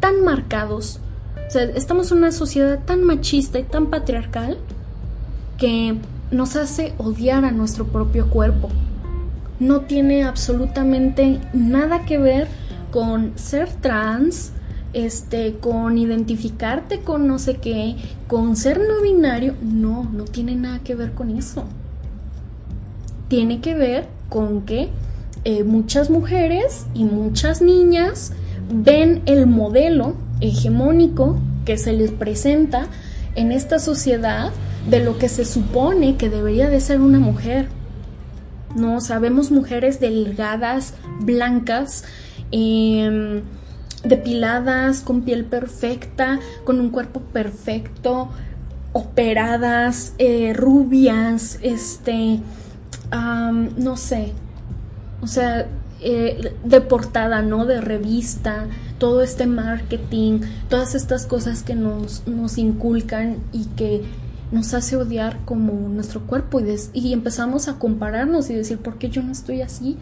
[0.00, 1.00] tan marcados,
[1.48, 4.58] o sea, estamos en una sociedad tan machista y tan patriarcal
[5.58, 5.96] que
[6.30, 8.70] nos hace odiar a nuestro propio cuerpo.
[9.60, 12.48] No tiene absolutamente nada que ver
[12.90, 14.52] con ser trans,
[14.92, 19.54] este, con identificarte con no sé qué, con ser no binario.
[19.62, 21.64] No, no tiene nada que ver con eso.
[23.28, 24.88] Tiene que ver con que
[25.44, 28.32] eh, muchas mujeres y muchas niñas
[28.70, 32.86] ven el modelo hegemónico que se les presenta
[33.34, 34.52] en esta sociedad
[34.88, 37.68] de lo que se supone que debería de ser una mujer.
[38.74, 42.04] No, sabemos mujeres delgadas, blancas,
[42.50, 43.42] em,
[44.02, 48.30] depiladas, con piel perfecta, con un cuerpo perfecto,
[48.92, 52.40] operadas, eh, rubias, este,
[53.76, 54.32] no sé.
[55.20, 55.66] O sea,
[56.02, 57.64] eh, de portada, ¿no?
[57.64, 58.66] De revista,
[58.98, 64.02] todo este marketing, todas estas cosas que nos, nos inculcan y que
[64.52, 69.08] nos hace odiar como nuestro cuerpo y, y empezamos a compararnos y decir, ¿por qué
[69.08, 69.96] yo no estoy así?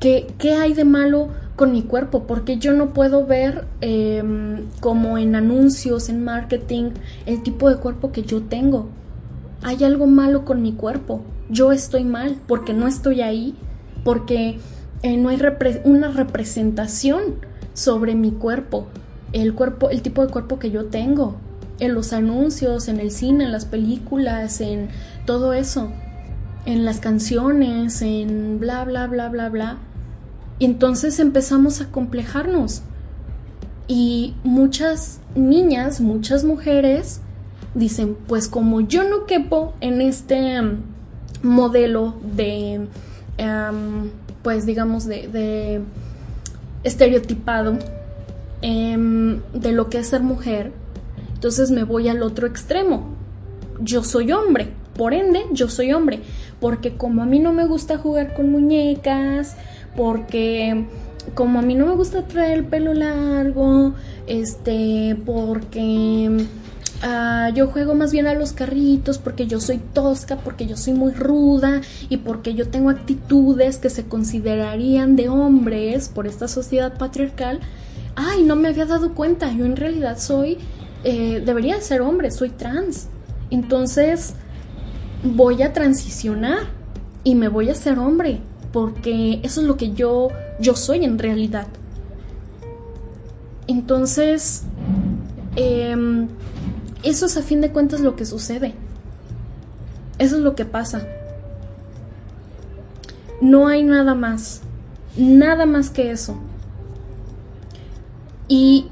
[0.00, 2.24] ¿Qué, qué hay de malo con mi cuerpo?
[2.26, 6.90] Porque yo no puedo ver em, como en anuncios, en marketing,
[7.26, 8.88] el tipo de cuerpo que yo tengo.
[9.62, 11.22] Hay algo malo con mi cuerpo.
[11.48, 13.54] Yo estoy mal porque no estoy ahí,
[14.04, 14.58] porque
[15.04, 15.38] eh, no hay
[15.84, 17.34] una representación
[17.74, 18.86] sobre mi cuerpo,
[19.34, 21.36] el cuerpo, el tipo de cuerpo que yo tengo,
[21.78, 24.88] en los anuncios, en el cine, en las películas, en
[25.26, 25.90] todo eso,
[26.64, 29.76] en las canciones, en bla, bla, bla, bla, bla.
[30.58, 32.80] Y entonces empezamos a complejarnos.
[33.86, 37.20] Y muchas niñas, muchas mujeres
[37.74, 40.82] dicen, pues como yo no quepo en este mm,
[41.42, 42.88] modelo de
[44.44, 45.80] pues digamos, de,
[46.84, 47.78] estereotipado
[48.62, 50.70] em, de lo que es ser mujer,
[51.34, 53.16] entonces me voy al otro extremo.
[53.80, 56.20] Yo soy hombre, por ende, yo soy hombre,
[56.60, 59.56] porque como a mí no me gusta jugar con muñecas,
[59.96, 60.84] porque
[61.34, 63.94] como a mí no me gusta traer el pelo largo,
[64.26, 66.46] este, porque
[67.02, 70.94] Ah, yo juego más bien a los carritos porque yo soy tosca, porque yo soy
[70.94, 76.96] muy ruda y porque yo tengo actitudes que se considerarían de hombres por esta sociedad
[76.96, 77.60] patriarcal.
[78.16, 80.58] Ay, no me había dado cuenta, yo en realidad soy,
[81.02, 83.08] eh, debería ser hombre, soy trans.
[83.50, 84.34] Entonces
[85.22, 86.60] voy a transicionar
[87.22, 88.40] y me voy a ser hombre
[88.72, 90.28] porque eso es lo que yo,
[90.58, 91.66] yo soy en realidad.
[93.66, 94.62] Entonces,
[95.56, 96.26] eh,
[97.04, 98.74] eso es a fin de cuentas lo que sucede.
[100.18, 101.06] Eso es lo que pasa.
[103.40, 104.62] No hay nada más.
[105.16, 106.36] Nada más que eso.
[108.48, 108.88] Y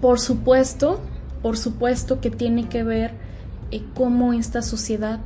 [0.00, 1.00] por supuesto,
[1.42, 3.12] por supuesto que tiene que ver
[3.70, 5.20] eh, cómo esta sociedad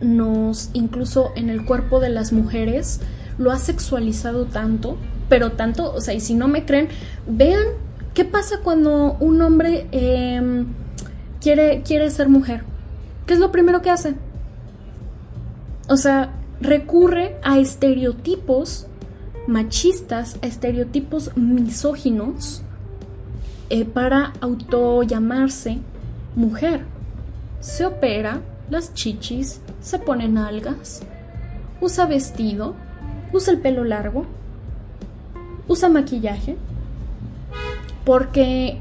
[0.00, 3.00] nos, incluso en el cuerpo de las mujeres,
[3.38, 4.96] lo ha sexualizado tanto,
[5.28, 6.88] pero tanto, o sea, y si no me creen,
[7.26, 7.64] vean
[8.14, 10.66] qué pasa cuando un hombre em,
[11.40, 12.62] quiere, quiere ser mujer.
[13.26, 14.14] ¿Qué es lo primero que hace?
[15.88, 18.86] O sea, recurre a estereotipos
[19.46, 22.62] machistas, a estereotipos misóginos
[23.68, 25.78] eh, para auto llamarse
[26.36, 26.84] mujer.
[27.60, 31.02] Se opera, las chichis, se ponen algas,
[31.80, 32.74] usa vestido,
[33.32, 34.26] usa el pelo largo,
[35.68, 36.56] usa maquillaje,
[38.04, 38.78] porque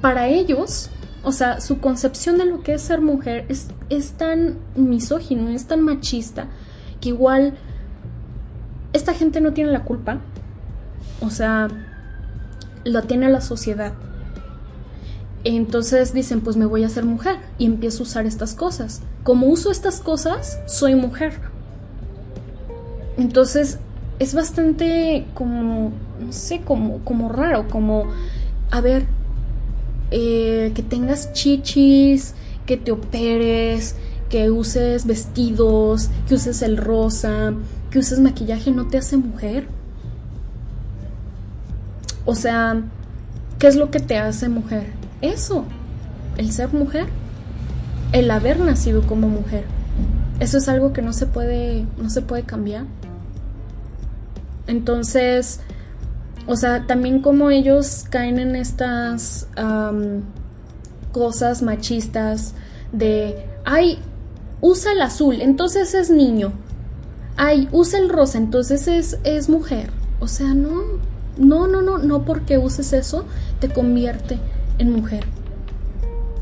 [0.00, 0.90] para ellos,
[1.22, 5.66] o sea, su concepción de lo que es ser mujer es, es tan misógino, es
[5.66, 6.46] tan machista,
[7.00, 7.54] que igual
[8.92, 10.20] esta gente no tiene la culpa,
[11.20, 11.68] o sea,
[12.84, 13.92] lo tiene la sociedad.
[15.44, 19.02] Entonces dicen, pues me voy a hacer mujer y empiezo a usar estas cosas.
[19.22, 21.38] Como uso estas cosas, soy mujer.
[23.16, 23.78] Entonces
[24.18, 28.06] es bastante como, no sé, como, como raro, como,
[28.70, 29.06] a ver,
[30.10, 32.34] eh, que tengas chichis,
[32.66, 33.94] que te operes,
[34.28, 37.54] que uses vestidos, que uses el rosa,
[37.90, 39.66] que uses maquillaje, no te hace mujer.
[42.24, 42.82] O sea,
[43.58, 44.86] ¿qué es lo que te hace mujer?
[45.22, 45.64] Eso,
[46.36, 47.06] el ser mujer,
[48.12, 49.64] el haber nacido como mujer.
[50.40, 52.84] Eso es algo que no se puede, no se puede cambiar.
[54.66, 55.60] Entonces,
[56.48, 59.46] o sea, también como ellos caen en estas
[61.12, 62.54] cosas machistas
[62.90, 63.98] de, ay,
[64.62, 66.52] usa el azul, entonces es niño.
[67.36, 69.90] Ay, usa el rosa, entonces es, es mujer.
[70.20, 70.82] O sea, no,
[71.36, 73.26] no, no, no, no porque uses eso
[73.60, 74.38] te convierte
[74.78, 75.24] en mujer.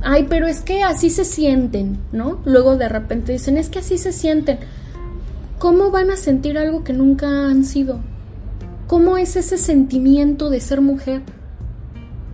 [0.03, 2.39] Ay, pero es que así se sienten, ¿no?
[2.45, 4.59] Luego de repente dicen, es que así se sienten.
[5.59, 7.99] ¿Cómo van a sentir algo que nunca han sido?
[8.87, 11.23] ¿Cómo es ese sentimiento de ser mujer?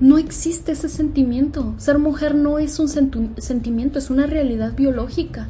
[0.01, 1.75] No existe ese sentimiento.
[1.79, 5.49] Ser mujer no es un sentimiento, es una realidad biológica.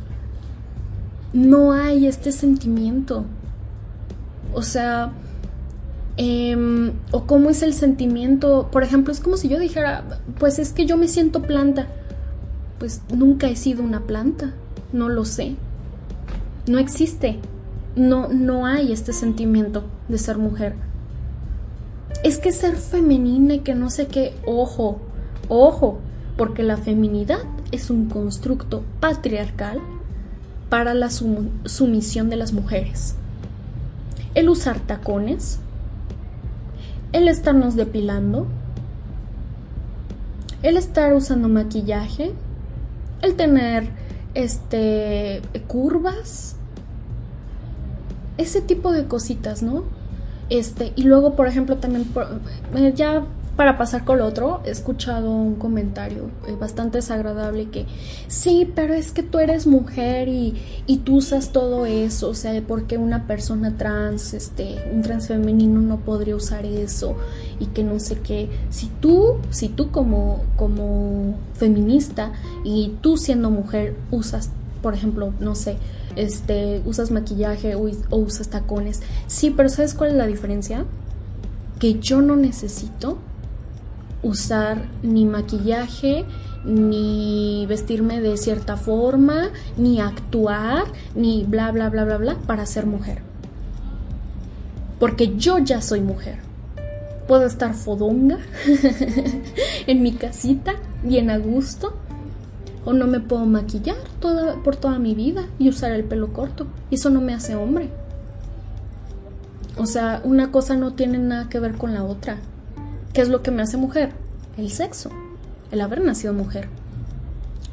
[1.32, 3.24] No hay este sentimiento.
[4.54, 5.12] O sea,
[6.18, 8.68] Em, o cómo es el sentimiento.
[8.70, 10.04] Por ejemplo, es como si yo dijera,
[10.38, 11.86] pues es que yo me siento planta.
[12.78, 14.52] Pues nunca he sido una planta,
[14.92, 15.56] no lo sé.
[16.66, 17.38] No existe.
[17.96, 20.74] No, no hay este sentimiento de ser mujer.
[22.22, 25.00] Es que ser femenina y que no sé qué, ojo,
[25.48, 25.98] ojo,
[26.36, 27.40] porque la feminidad
[27.72, 29.80] es un constructo patriarcal
[30.68, 33.16] para la sumisión de las mujeres.
[34.34, 35.58] El usar tacones,
[37.12, 38.46] el estarnos depilando,
[40.62, 42.32] el estar usando maquillaje,
[43.20, 43.88] el tener
[44.34, 46.56] este curvas,
[48.38, 49.84] ese tipo de cositas, ¿no?
[50.52, 52.06] Este, y luego, por ejemplo, también
[52.76, 53.24] eh, ya
[53.56, 57.86] para pasar con lo otro, he escuchado un comentario eh, bastante desagradable que
[58.28, 62.60] sí, pero es que tú eres mujer y, y tú usas todo eso, o sea,
[62.68, 67.16] porque una persona trans, este, un trans femenino no podría usar eso
[67.58, 68.50] y que no sé qué.
[68.68, 72.32] Si tú, si tú como, como feminista
[72.62, 74.50] y tú siendo mujer usas,
[74.82, 75.78] por ejemplo, no sé,
[76.16, 80.84] este, usas maquillaje o, o usas tacones, sí, pero ¿sabes cuál es la diferencia?
[81.78, 83.18] Que yo no necesito
[84.22, 86.24] usar ni maquillaje,
[86.64, 90.84] ni vestirme de cierta forma, ni actuar,
[91.14, 93.18] ni bla, bla, bla, bla, bla, para ser mujer.
[94.98, 96.38] Porque yo ya soy mujer.
[97.26, 98.38] Puedo estar fodonga
[99.86, 101.96] en mi casita, bien a gusto,
[102.84, 103.96] o no me puedo maquillar
[104.64, 106.66] por toda mi vida y usar el pelo corto.
[106.90, 107.90] Y eso no me hace hombre.
[109.76, 112.38] O sea, una cosa no tiene nada que ver con la otra.
[113.12, 114.12] ¿Qué es lo que me hace mujer?
[114.56, 115.10] El sexo,
[115.70, 116.68] el haber nacido mujer.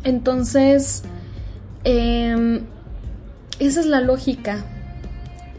[0.04, 1.04] Entonces,
[1.84, 2.62] em,
[3.60, 4.64] esa es la lógica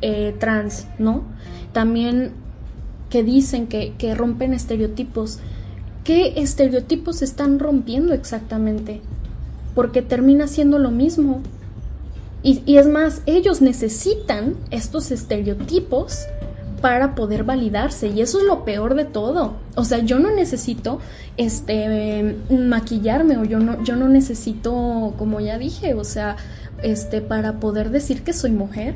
[0.00, 1.24] eh, trans, ¿no?
[1.72, 2.32] También
[3.10, 5.40] que dicen que, que rompen estereotipos.
[6.04, 9.02] ¿Qué estereotipos están rompiendo exactamente?
[9.74, 11.42] Porque termina siendo lo mismo.
[12.42, 16.20] Y, es más, ellos necesitan estos estereotipos
[16.80, 19.56] para poder validarse y eso es lo peor de todo.
[19.74, 21.00] O sea, yo no necesito
[21.36, 26.36] este maquillarme o yo no yo no necesito, como ya dije, o sea,
[26.82, 28.94] este para poder decir que soy mujer.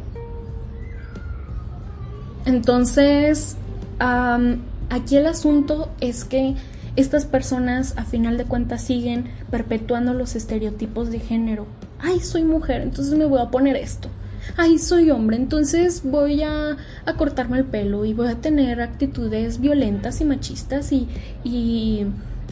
[2.47, 3.57] Entonces,
[3.99, 6.55] aquí el asunto es que
[6.97, 11.66] estas personas a final de cuentas siguen perpetuando los estereotipos de género.
[11.99, 14.09] Ay, soy mujer, entonces me voy a poner esto
[14.57, 16.76] ay, soy hombre, entonces voy a,
[17.16, 21.09] cortarme el pelo y voy a tener actitudes violentas y machistas y,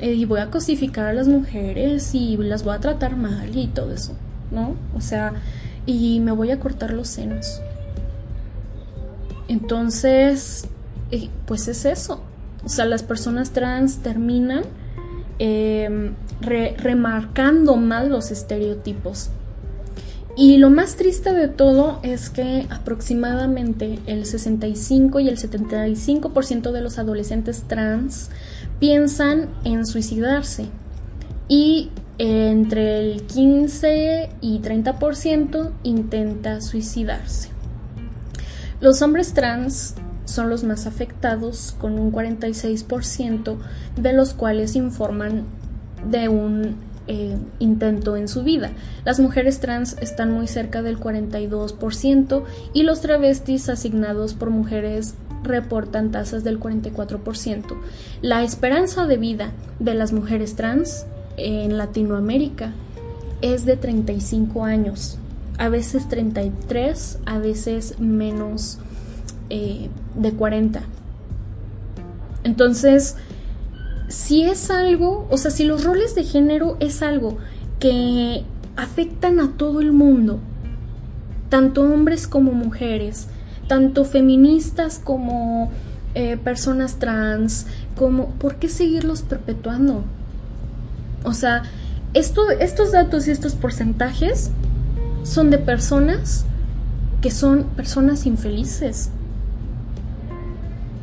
[0.01, 3.69] eh, y voy a cosificar a las mujeres y las voy a tratar mal y
[3.69, 4.15] todo eso,
[4.51, 4.75] ¿no?
[4.97, 5.33] O sea,
[5.87, 7.61] y me voy a cortar los senos.
[9.49, 10.67] Entonces,
[11.11, 12.23] eh, pues es eso.
[12.65, 14.65] O sea, las personas trans terminan
[15.39, 19.31] em, remarcando mal los estereotipos
[20.37, 26.81] Y lo más triste de todo es que aproximadamente el 65 y el 75% de
[26.81, 28.31] los adolescentes trans
[28.81, 30.67] piensan en suicidarse
[31.49, 37.51] y entre el 15 y 30% intenta suicidarse.
[38.81, 39.95] Los hombres trans
[40.25, 43.57] son los más afectados con un 46%
[43.97, 45.45] de los cuales informan
[46.11, 46.77] de un
[47.09, 48.71] eh, intento en su vida.
[49.05, 56.13] Las mujeres trans están muy cerca del 42% y los travestis asignados por mujeres reportan
[56.13, 57.65] tasas del 44%.
[58.21, 59.51] La esperanza de vida
[59.81, 61.07] de las mujeres trans
[61.37, 62.73] en Latinoamérica
[63.41, 65.19] es de 35 años,
[65.59, 68.79] a veces 33, a veces menos
[69.55, 70.81] eh, de 40.
[72.43, 73.17] Entonces,
[74.09, 77.37] si es algo, o sea, si los roles de género es algo
[77.79, 78.45] que
[78.77, 80.41] afectan a todo el mundo,
[81.51, 83.29] tanto hombres como mujeres,
[83.69, 85.71] tanto feministas como
[86.15, 90.03] eh, personas trans, como, ¿por qué seguirlos perpetuando?
[91.25, 91.65] O sea,
[92.15, 94.51] esto, estos datos y estos porcentajes
[95.25, 96.47] son de personas
[97.21, 99.11] que son personas infelices,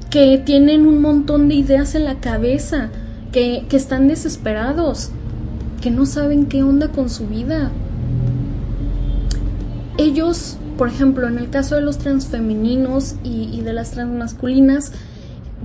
[0.09, 2.89] que tienen un montón de ideas en la cabeza,
[3.31, 5.11] que, están desesperados,
[5.81, 7.71] que no saben qué onda con su vida.
[9.97, 14.91] Ellos, por ejemplo, en el caso de los transfemeninos y, de las transmasculinas,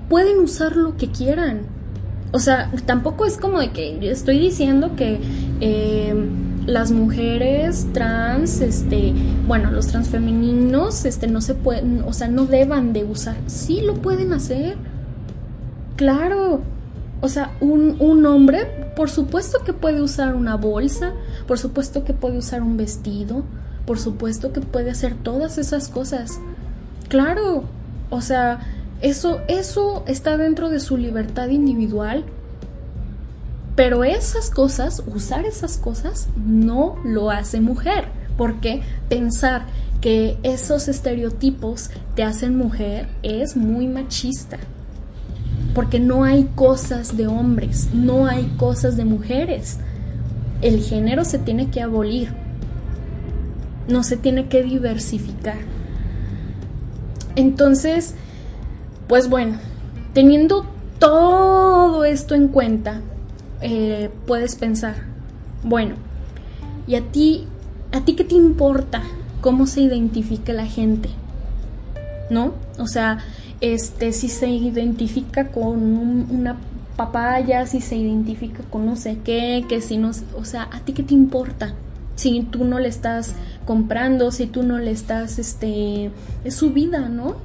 [0.09, 1.63] pueden usar lo que quieran
[2.35, 5.21] o sea, tampoco es como de que estoy diciendo que
[5.61, 6.13] eh,
[6.67, 9.13] las mujeres trans, este,
[9.47, 13.37] bueno, los transfemeninos, este, no se pueden, o sea, no deban de usar.
[13.47, 14.77] Sí lo pueden hacer.
[15.97, 16.63] Claro.
[17.21, 21.13] O sea, un, un hombre, por supuesto que puede usar una bolsa,
[21.47, 23.45] por supuesto que puede usar un vestido,
[23.87, 26.39] por supuesto que puede hacer todas esas cosas.
[27.09, 27.65] Claro.
[28.11, 28.61] O sea,
[29.01, 32.25] eso, eso está dentro de su libertad individual.
[33.77, 38.05] Pero esas cosas, usar esas cosas, no lo hace mujer.
[38.37, 39.67] Porque pensar
[40.01, 44.59] que esos estereotipos te hacen mujer es muy machista.
[45.75, 49.79] Porque no hay cosas de hombres, no hay cosas de mujeres.
[50.63, 52.33] El género se tiene que abolir.
[53.89, 55.59] No se tiene que diversificar.
[57.35, 58.15] Entonces,
[59.09, 59.59] pues bueno,
[60.13, 60.65] teniendo
[61.01, 63.01] todo esto en cuenta,
[63.61, 64.95] eh, puedes pensar,
[65.63, 65.95] bueno,
[66.87, 67.47] ¿y a ti,
[67.93, 69.03] a ti qué te importa
[69.41, 71.09] cómo se identifica la gente?
[72.31, 72.53] ¿No?
[72.79, 73.19] O sea,
[73.61, 75.83] este, si se identifica con
[76.31, 76.57] una
[76.97, 80.93] papaya, si se identifica con no sé qué, que si no, o sea, ¿a ti
[80.93, 81.75] qué te importa?
[82.15, 83.35] Si tú no le estás
[83.67, 86.11] comprando, si tú no le estás, este,
[86.45, 87.37] es su vida, ¿no?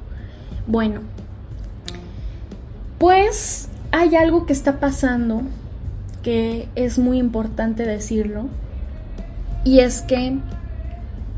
[0.66, 1.00] Bueno,
[2.98, 5.42] pues hay algo que está pasando
[6.22, 8.48] que es muy importante decirlo.
[9.64, 10.38] Y es que,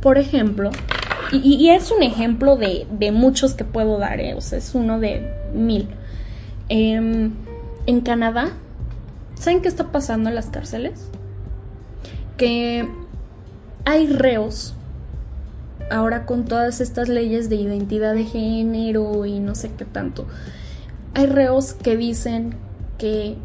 [0.01, 0.71] por ejemplo,
[1.33, 4.35] y, es un ejemplo de, muchos que puedo dar, ¿eh?
[4.35, 5.89] o sea, es uno de mil.
[6.69, 7.33] Em,
[7.87, 8.51] en Canadá,
[9.35, 11.09] ¿saben qué está pasando en las cárceles?
[12.37, 12.87] Que
[13.85, 14.75] hay reos,
[15.91, 20.27] ahora con todas estas leyes de identidad de género y no sé qué tanto,
[21.15, 22.55] hay reos que dicen
[22.99, 23.37] que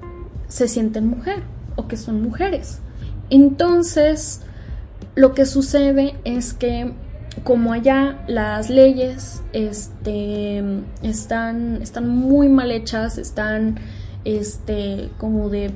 [0.47, 1.43] se sienten mujer
[1.75, 2.79] o que son mujeres.
[3.29, 4.41] Entonces,
[5.15, 6.93] lo que sucede es que
[7.43, 10.63] como allá las leyes este,
[11.01, 13.77] están, están muy mal hechas, están
[14.25, 15.71] este, como de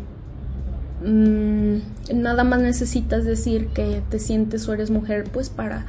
[1.06, 5.86] mm, nada más necesitas decir que te sientes o eres mujer, pues para,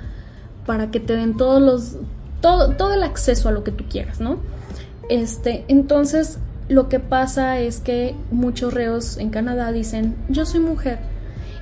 [0.66, 1.96] para que te den todos los,
[2.40, 4.38] todo, todo el acceso a lo que tú quieras, ¿no?
[5.08, 6.38] Este, entonces,
[6.72, 10.98] lo que pasa es que muchos reos en Canadá dicen, yo soy mujer,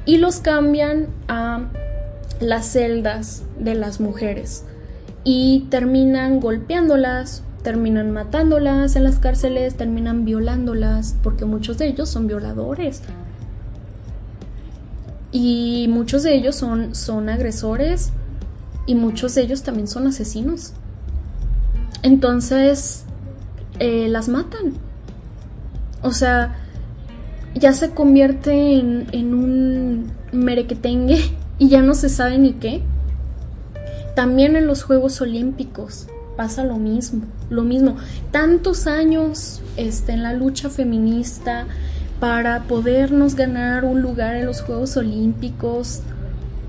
[0.07, 1.63] y los cambian a
[2.41, 4.65] las celdas de las mujeres
[5.25, 12.27] y terminan golpeándolas, terminan matándolas en las cárceles, terminan violándolas, porque muchos de ellos son
[12.27, 13.03] violadores.
[15.33, 18.11] Y muchos de ellos son, son agresores
[18.87, 20.73] y muchos de ellos también son asesinos.
[22.03, 23.05] Entonces,
[23.79, 24.90] eh, las matan.
[26.03, 26.57] O sea,
[27.55, 31.19] ya se convierte en, en un merequetengue
[31.59, 32.83] y ya no se sabe ni qué.
[34.15, 37.97] También en los Juegos Olímpicos pasa lo mismo, lo mismo.
[38.31, 41.67] Tantos años este, en la lucha feminista
[42.19, 46.01] para podernos ganar un lugar en los Juegos Olímpicos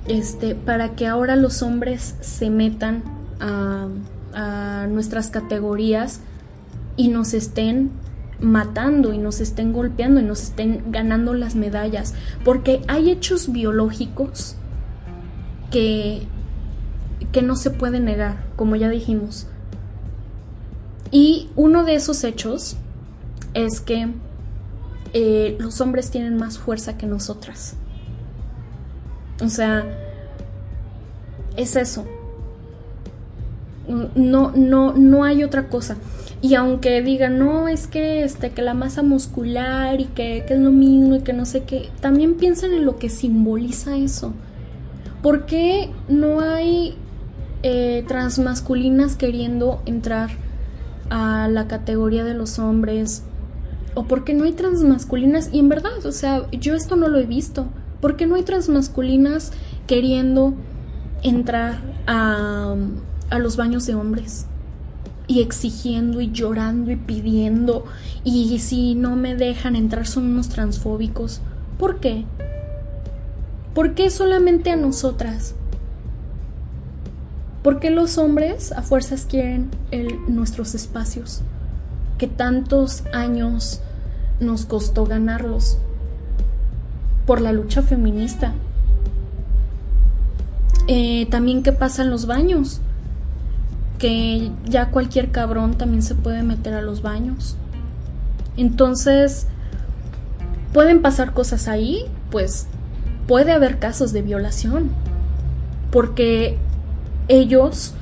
[0.08, 3.04] este, para que ahora los hombres se metan
[3.40, 3.88] a,
[4.34, 6.22] a nuestras categorías
[6.96, 7.92] y nos estén
[8.42, 12.14] matando y nos estén golpeando y nos estén ganando las medallas,
[12.44, 14.56] porque hay hechos biológicos
[15.70, 16.24] que,
[17.32, 19.48] que no se puede negar, como ya dijimos.
[21.12, 22.78] Y uno de esos hechos
[23.54, 24.10] es que
[25.14, 27.76] eh, los hombres tienen más fuerza que nosotras.
[29.44, 29.86] O sea,
[31.58, 32.06] es eso.
[34.16, 35.98] No, no, no hay otra cosa.
[36.42, 40.60] Y aunque digan, no, es que, este, que la masa muscular y que, que, es
[40.60, 44.34] lo mismo y que no sé qué, también piensen en lo que simboliza eso.
[45.22, 46.96] ¿Por qué no hay
[47.62, 50.32] eh, transmasculinas queriendo entrar
[51.12, 53.22] a la categoría de los hombres?
[53.94, 55.50] ¿O por qué no hay transmasculinas?
[55.54, 57.68] Y en verdad, o sea, yo esto no lo he visto.
[58.00, 59.52] ¿Por qué no hay transmasculinas
[59.86, 60.56] queriendo
[61.22, 62.74] entrar a,
[63.30, 64.48] a los baños de hombres?
[65.28, 67.86] Y exigiendo y llorando y pidiendo
[68.24, 71.42] y si no me dejan entrar son unos transfóbicos.
[71.78, 72.26] ¿Por qué?
[73.74, 75.56] ¿Por qué solamente a nosotras?
[77.64, 81.42] ¿Por qué los hombres a fuerzas quieren el, nuestros espacios?
[82.18, 83.82] Que tantos años
[84.40, 85.78] nos costó ganarlos.
[87.26, 88.54] Por la lucha feminista.
[90.88, 92.82] Eh, también qué pasa en los baños
[94.02, 97.56] que ya cualquier cabrón también se puede meter a los baños.
[98.58, 99.46] Entonces,
[100.74, 102.66] pueden pasar cosas ahí, pues
[103.28, 104.90] puede haber casos de violación,
[105.92, 106.58] porque
[107.28, 107.94] ellos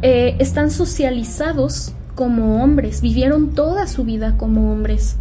[0.00, 5.18] eh, están socializados como hombres, vivieron toda su vida como hombres,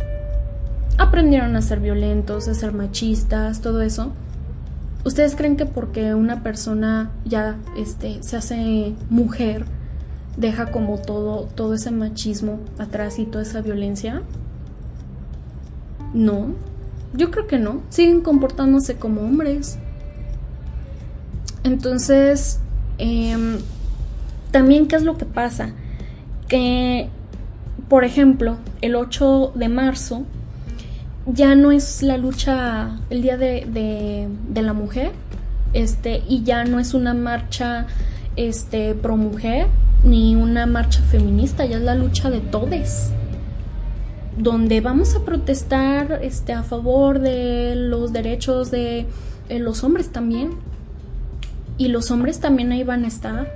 [0.98, 4.14] aprendieron a ser violentos, a ser machistas, todo eso.
[5.06, 9.66] ¿Ustedes creen que porque una persona ya este, se hace mujer,
[10.36, 14.24] deja como todo, todo ese machismo atrás y toda esa violencia?
[16.16, 16.56] No,
[17.14, 17.82] yo creo que no.
[17.90, 19.78] Siguen comportándose como hombres.
[21.64, 22.60] Entonces,
[22.98, 23.60] em,
[24.50, 25.70] también, ¿qué es lo que pasa?
[26.48, 27.10] Que,
[27.90, 30.24] por ejemplo, el 8 de marzo
[31.26, 33.66] ya no es la lucha el día de,
[34.48, 35.12] de, la mujer,
[35.74, 37.88] este, y ya no es una marcha
[38.36, 39.68] este, pro mujer
[40.04, 43.12] ni una marcha feminista, ya es la lucha de todes
[44.38, 49.06] donde vamos a protestar este, a favor de los derechos de
[49.50, 50.52] eh, los hombres también.
[51.78, 53.52] Y los hombres también ahí van a estar.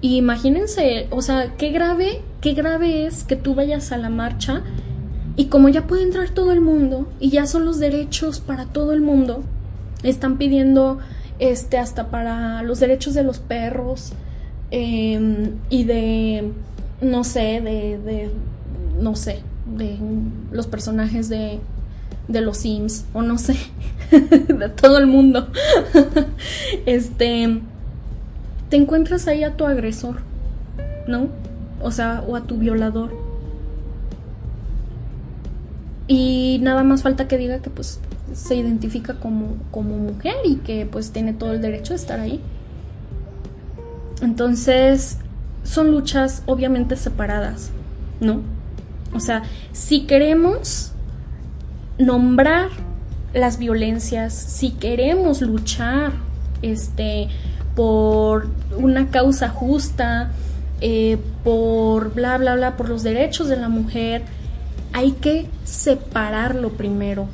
[0.00, 4.62] Imagínense, o sea, qué grave, qué grave es que tú vayas a la marcha
[5.36, 8.92] y como ya puede entrar todo el mundo y ya son los derechos para todo
[8.92, 9.42] el mundo,
[10.02, 10.98] están pidiendo
[11.38, 14.12] este hasta para los derechos de los perros
[14.70, 16.50] em, y de
[17.00, 18.30] no sé, de, de
[19.00, 19.40] no sé,
[19.76, 19.96] de
[20.52, 21.60] los personajes de,
[22.28, 23.56] de los Sims o no sé,
[24.10, 25.48] de todo el mundo.
[26.86, 27.60] este
[28.68, 30.16] te encuentras ahí a tu agresor,
[31.08, 31.28] ¿no?
[31.82, 33.29] O sea, o a tu violador
[36.12, 38.00] y nada más falta que diga que pues
[38.34, 42.40] se identifica como, como mujer y que pues tiene todo el derecho de estar ahí.
[44.20, 45.18] Entonces,
[45.62, 47.70] son luchas obviamente separadas,
[48.20, 48.40] ¿no?
[49.14, 50.90] O sea, si queremos
[51.96, 52.70] nombrar
[53.32, 56.10] las violencias, si queremos luchar
[56.60, 57.28] este,
[57.76, 60.32] por una causa justa,
[60.80, 64.24] eh, por bla, bla, bla, por los derechos de la mujer,
[64.92, 67.26] hay que separarlo primero.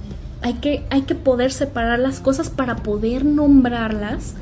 [0.43, 4.35] Hay que, hay que poder separar las cosas para poder nombrarlas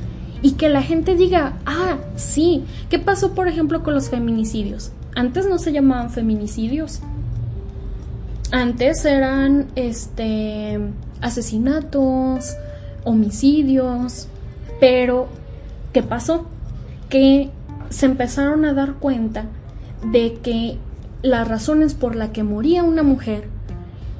[0.42, 4.92] y que la gente diga, ah, sí, ¿qué pasó por ejemplo con los feminicidios?
[5.14, 7.00] Antes no se llamaban feminicidios.
[8.50, 10.78] Antes eran este
[11.20, 12.54] asesinatos,
[13.04, 14.28] homicidios,
[14.80, 15.28] pero
[15.92, 16.46] ¿qué pasó?
[17.08, 17.50] Que
[17.88, 19.46] se empezaron a dar cuenta
[20.12, 20.78] de que
[21.24, 23.48] las razones por las que moría una mujer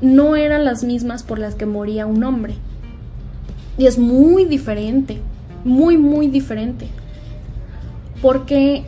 [0.00, 2.54] no eran las mismas por las que moría un hombre.
[3.76, 5.20] Y es muy diferente,
[5.66, 6.88] muy, muy diferente.
[8.22, 8.84] Porque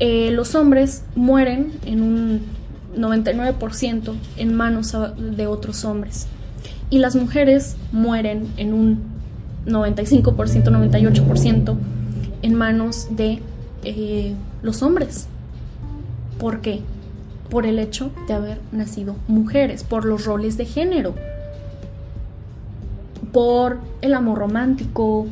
[0.00, 2.40] eh, los hombres mueren en un
[2.96, 6.26] 99% en manos de otros hombres.
[6.90, 8.98] Y las mujeres mueren en un
[9.64, 11.76] 95%, 98%
[12.42, 13.38] en manos de
[13.84, 15.28] eh, los hombres.
[16.40, 16.82] ¿Por qué?
[17.50, 21.14] Por el hecho de haber nacido mujeres, por los roles de género.
[23.32, 25.26] por el amor romántico,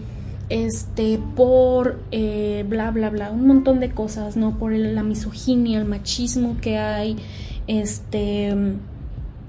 [0.48, 4.58] este, por eh, bla, bla, bla, un montón de cosas, ¿no?
[4.58, 7.16] Por la misoginia, el machismo que hay,
[7.66, 8.54] este...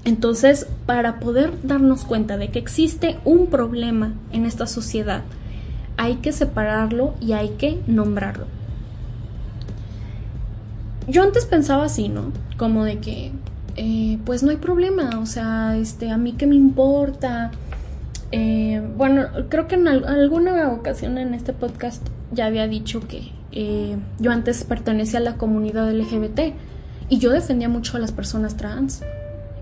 [0.05, 5.23] Entonces, para poder darnos cuenta de que existe un problema en esta sociedad,
[5.97, 8.45] hay que separarlo y hay que nombrarlo.
[11.07, 12.31] Yo antes pensaba así, ¿no?
[12.57, 13.31] Como de que,
[13.75, 17.51] eh, pues no hay problema, o sea, este, a mí qué me importa,
[18.31, 23.95] eh, bueno, creo que en alguna ocasión en este podcast ya había dicho que eh,
[24.19, 26.53] yo antes pertenecía a la comunidad LGBT
[27.07, 29.01] y yo defendía mucho a las personas trans.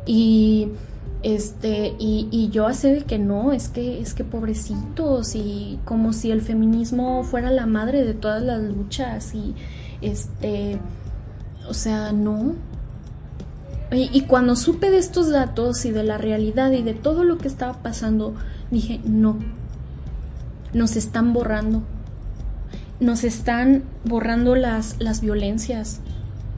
[0.08, 0.70] Y
[1.22, 6.30] este, y, y yo hace que no, es que, es que pobrecitos, y como si
[6.30, 9.56] el feminismo fuera la madre de todas las luchas, y
[10.02, 10.78] este,
[11.68, 12.56] o sea, no,
[13.92, 17.48] y, cuando supe de estos datos y de la realidad y de todo lo que
[17.48, 18.34] estaba pasando,
[18.72, 19.38] dije, no,
[20.74, 21.84] nos están borrando,
[23.00, 26.02] nos están borrando las, las violencias,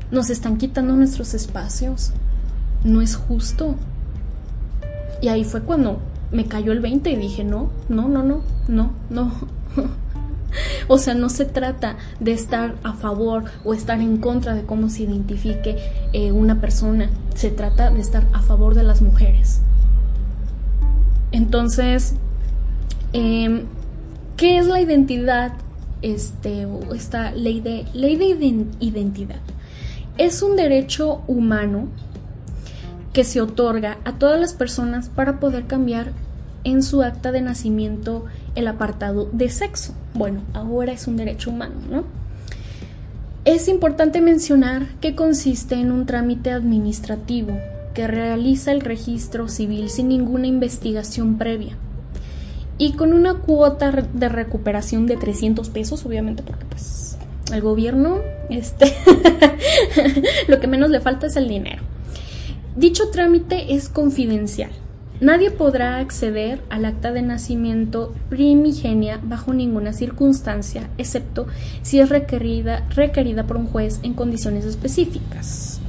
[0.10, 2.12] nos están quitando nuestros espacios,
[2.84, 3.76] no es justo.
[5.22, 6.00] Y ahí fue cuando
[6.32, 9.32] me cayó el 20 y dije, no, no, no, no, no, no.
[10.88, 14.90] O sea, no se trata de estar a favor o estar en contra de cómo
[14.90, 15.78] se identifique
[16.14, 17.10] eh, una persona.
[17.36, 19.62] Se trata de estar a favor de las mujeres.
[21.32, 22.16] Entonces,
[23.14, 23.64] em,
[24.38, 25.54] ¿qué es la identidad?
[26.02, 29.40] Este, esta ley de, ley de identidad.
[30.18, 31.88] Es un derecho humano
[33.14, 36.12] que se otorga a todas las personas para poder cambiar
[36.64, 38.26] en su acta de nacimiento
[38.58, 39.94] el apartado de sexo.
[40.16, 42.04] Bueno, ahora es un derecho humano, ¿no?
[43.46, 47.56] Es importante mencionar que consiste en un trámite administrativo
[47.94, 51.78] que realiza el registro civil sin ninguna investigación previa
[52.80, 57.18] y con una cuota de recuperación de 300 pesos, obviamente porque pues
[57.52, 58.94] al gobierno este
[60.48, 61.84] lo que menos le falta es el dinero.
[62.76, 64.72] Dicho trámite es confidencial
[65.20, 71.48] Nadie podrá acceder al acta de nacimiento primigenia bajo ninguna circunstancia, excepto
[71.82, 75.80] si es requerida, requerida por un juez en condiciones específicas.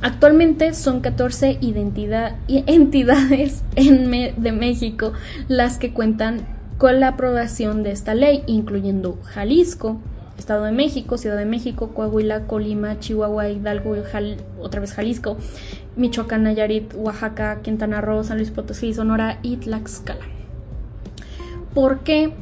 [0.00, 1.60] Actualmente son 14
[2.48, 5.12] entidades en de México
[5.46, 6.46] las que cuentan
[6.76, 10.00] con la aprobación de esta ley, incluyendo Jalisco,
[10.38, 13.96] Estado de México, Ciudad de México, Coahuila, Colima, Chihuahua, Hidalgo,
[14.60, 15.36] otra vez Jalisco,
[15.96, 20.24] Michoacán, Nayarit, Oaxaca, Quintana Roo, San Luis Potosí, Sonora y Tlaxcala.
[21.72, 22.32] ¿Por qué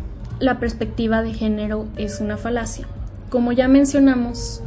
[0.41, 2.87] la perspectiva de género es una falacia?
[3.31, 4.63] Como ya mencionamos,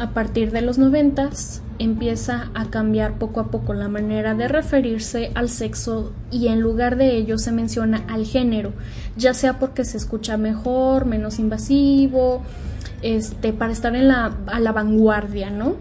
[0.00, 5.30] a partir de los noventas empieza a cambiar poco a poco la manera de referirse
[5.34, 8.72] al sexo y en lugar de ello se menciona al género,
[9.16, 12.40] ya sea porque se escucha mejor, menos invasivo,
[13.02, 15.76] este, para estar en la, a la vanguardia, ¿no?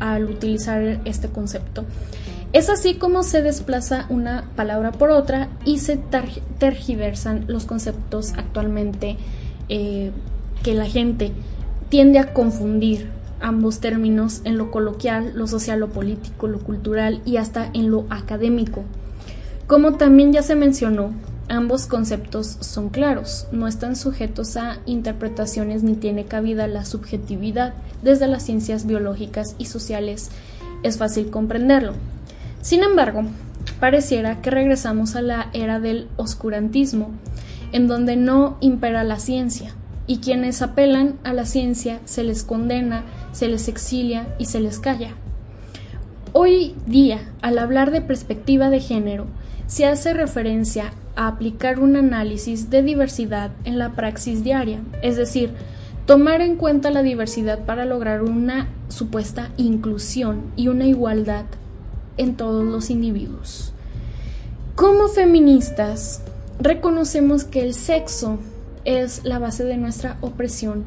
[0.00, 1.84] al utilizar este concepto.
[2.52, 6.00] Es así como se desplaza una palabra por otra y se
[6.58, 9.16] tergiversan los conceptos actualmente
[9.68, 10.10] eh,
[10.64, 11.30] que la gente
[11.88, 17.36] tiende a confundir ambos términos en lo coloquial, lo social, lo político, lo cultural y
[17.36, 18.84] hasta en lo académico.
[19.66, 21.12] Como también ya se mencionó,
[21.52, 27.74] Ambos conceptos son claros, no están sujetos a interpretaciones ni tiene cabida la subjetividad.
[28.02, 30.30] Desde las ciencias biológicas y sociales
[30.82, 31.92] es fácil comprenderlo.
[32.62, 33.24] Sin embargo,
[33.80, 37.10] pareciera que regresamos a la era del oscurantismo,
[37.72, 39.74] en donde no impera la ciencia,
[40.06, 44.78] y quienes apelan a la ciencia se les condena, se les exilia y se les
[44.78, 45.14] calla.
[46.32, 49.26] Hoy día, al hablar de perspectiva de género,
[49.66, 55.50] se hace referencia a aplicar un análisis de diversidad en la praxis diaria, es decir,
[56.06, 61.44] tomar en cuenta la diversidad para lograr una supuesta inclusión y una igualdad
[62.16, 63.72] en todos los individuos.
[64.74, 66.22] Como feministas,
[66.58, 68.38] reconocemos que el sexo
[68.84, 70.84] es la base de nuestra opresión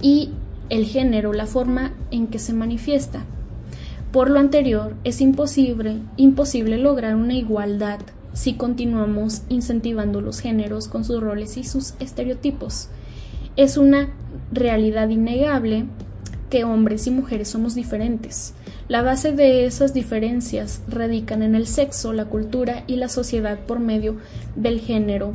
[0.00, 0.30] y
[0.68, 3.24] el género la forma en que se manifiesta.
[4.10, 8.00] Por lo anterior, es imposible, imposible lograr una igualdad
[8.34, 12.88] si continuamos incentivando los géneros con sus roles y sus estereotipos.
[13.56, 14.10] Es una
[14.52, 15.86] realidad innegable
[16.50, 18.54] que hombres y mujeres somos diferentes.
[18.88, 23.80] La base de esas diferencias radican en el sexo, la cultura y la sociedad por
[23.80, 24.16] medio
[24.56, 25.34] del género,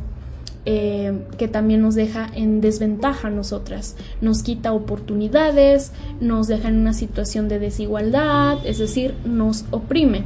[0.70, 6.80] eh, que también nos deja en desventaja a nosotras, nos quita oportunidades, nos deja en
[6.80, 10.24] una situación de desigualdad, es decir, nos oprime.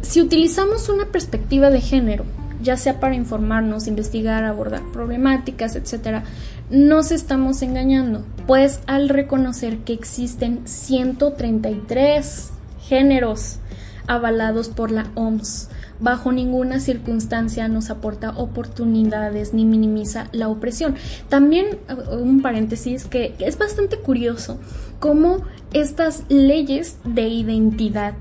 [0.00, 2.24] si utilizamos una perspectiva de género,
[2.62, 6.22] ya sea para informarnos, investigar, abordar problemáticas, etc.,
[6.70, 13.58] nos estamos engañando, pues al reconocer que existen 133 géneros
[14.06, 15.68] avalados por la OMS,
[16.00, 20.96] bajo ninguna circunstancia nos aporta oportunidades ni minimiza la opresión.
[21.28, 24.58] También uh, un paréntesis que es bastante curioso
[24.98, 25.42] cómo
[25.72, 28.14] estas leyes de identidad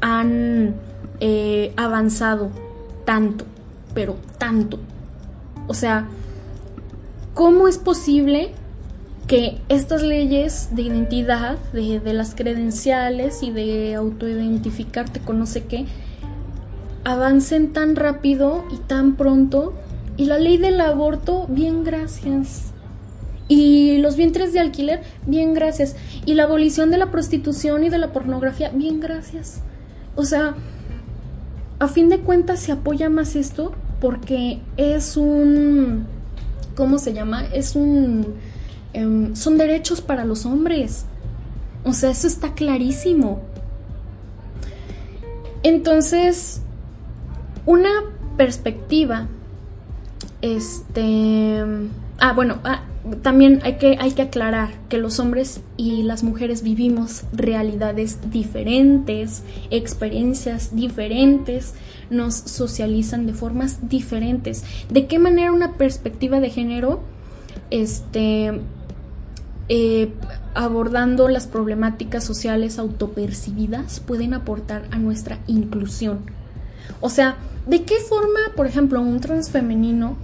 [0.00, 0.74] han
[1.20, 2.50] eh, avanzado
[3.04, 3.44] tanto,
[3.94, 4.78] pero tanto.
[5.66, 6.06] O sea,
[7.34, 8.52] ¿cómo es posible
[9.26, 15.64] que estas leyes de identidad, de, de las credenciales y de autoidentificarte con no sé
[15.64, 15.86] qué,
[17.04, 19.74] avancen tan rápido y tan pronto.
[20.16, 22.72] Y la ley del aborto, bien gracias.
[23.48, 25.96] Y los vientres de alquiler, bien gracias.
[26.26, 29.62] Y la abolición de la prostitución y de la pornografía, bien gracias.
[30.16, 30.54] O sea,
[31.78, 36.06] a fin de cuentas se apoya más esto porque es un...
[36.74, 37.44] ¿Cómo se llama?
[37.52, 38.34] Es un...
[38.92, 41.06] Em, son derechos para los hombres.
[41.84, 43.40] O sea, eso está clarísimo.
[45.62, 46.60] Entonces,
[47.68, 47.90] una
[48.38, 49.28] perspectiva,
[50.40, 51.62] este,
[52.18, 52.80] ah, bueno, ah,
[53.20, 59.42] también hay que, hay que aclarar que los hombres y las mujeres vivimos realidades diferentes,
[59.70, 61.74] experiencias diferentes,
[62.08, 64.64] nos socializan de formas diferentes.
[64.88, 67.00] ¿De qué manera una perspectiva de género,
[67.68, 68.62] este,
[69.68, 70.10] eh,
[70.54, 76.37] abordando las problemáticas sociales autopercibidas, pueden aportar a nuestra inclusión?
[77.00, 77.36] O sea,
[77.68, 80.16] ¿De qué forma, por ejemplo, un transfemenino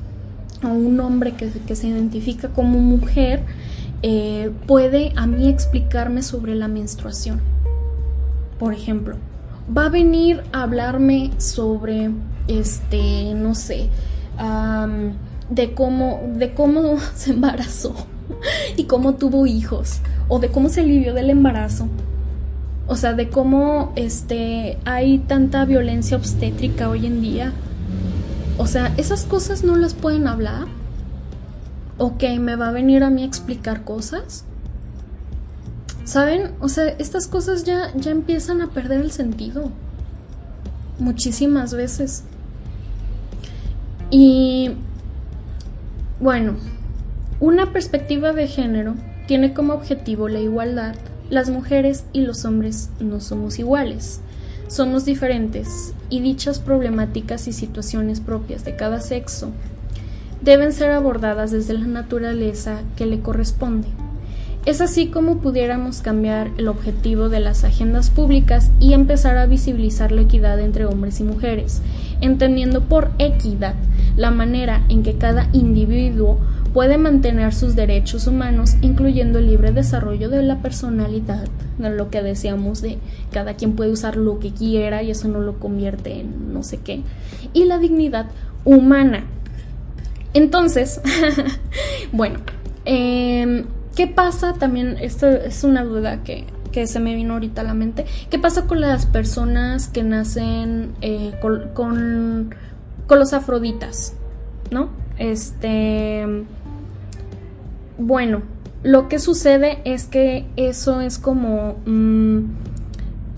[0.62, 3.42] o un hombre que, se identifica como mujer
[4.00, 7.42] eh, puede a mí explicarme sobre la menstruación?
[8.58, 9.16] Por ejemplo,
[9.76, 12.12] va a venir a hablarme sobre,
[12.48, 13.90] este, no sé,
[15.50, 17.94] de cómo, de cómo se embarazó
[18.78, 21.88] y cómo tuvo hijos o de cómo se alivió del embarazo
[22.86, 27.52] o sea, de cómo este, hay tanta violencia obstétrica hoy en día.
[28.58, 30.66] O sea, esas cosas no las pueden hablar.
[31.96, 34.44] ¿O que me va a venir a mí a explicar cosas?
[36.04, 36.50] ¿Saben?
[36.60, 39.70] O sea, estas cosas ya, ya empiezan a perder el sentido.
[40.98, 42.24] Muchísimas veces.
[44.10, 44.72] Y
[46.20, 46.56] bueno,
[47.40, 48.94] una perspectiva de género
[49.26, 50.94] tiene como objetivo la igualdad
[51.30, 54.20] las mujeres y los hombres no somos iguales,
[54.68, 59.52] somos diferentes y dichas problemáticas y situaciones propias de cada sexo
[60.44, 63.88] deben ser abordadas desde la naturaleza que le corresponde.
[64.66, 70.10] Es así como pudiéramos cambiar el objetivo de las agendas públicas y empezar a visibilizar
[70.12, 71.82] la equidad entre hombres y mujeres,
[72.20, 73.74] entendiendo por equidad
[74.16, 76.38] la manera en que cada individuo
[76.74, 81.46] puede mantener sus derechos humanos, incluyendo el libre desarrollo de la personalidad,
[81.78, 82.98] de lo que decíamos de
[83.30, 86.78] cada quien puede usar lo que quiera y eso no lo convierte en no sé
[86.78, 87.02] qué,
[87.52, 88.26] y la dignidad
[88.64, 89.22] humana.
[90.34, 91.00] Entonces,
[92.12, 92.40] bueno,
[92.84, 94.96] em, ¿qué pasa también?
[95.00, 98.04] Esto es una duda que, que, se me vino ahorita a la mente.
[98.30, 101.70] ¿Qué pasa con las personas que nacen eh, con,
[103.06, 104.14] con los afroditas?
[104.72, 104.88] ¿No?
[105.18, 106.26] Este
[107.98, 108.42] bueno,
[108.82, 112.40] lo que sucede es que eso es como mm,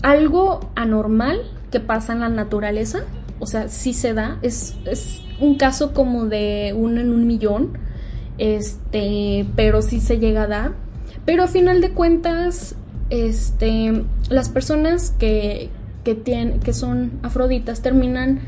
[0.01, 1.41] algo anormal
[1.71, 2.99] que pasa en la naturaleza.
[3.39, 4.39] O sea, sí se da.
[4.41, 4.75] Es,
[5.39, 7.77] un caso como de uno en un millón.
[8.37, 10.71] Este, pero sí se llega a dar.
[11.25, 12.75] Pero a final de cuentas,
[13.09, 15.69] este, las personas que,
[16.03, 18.41] que, tienen, que son afroditas terminan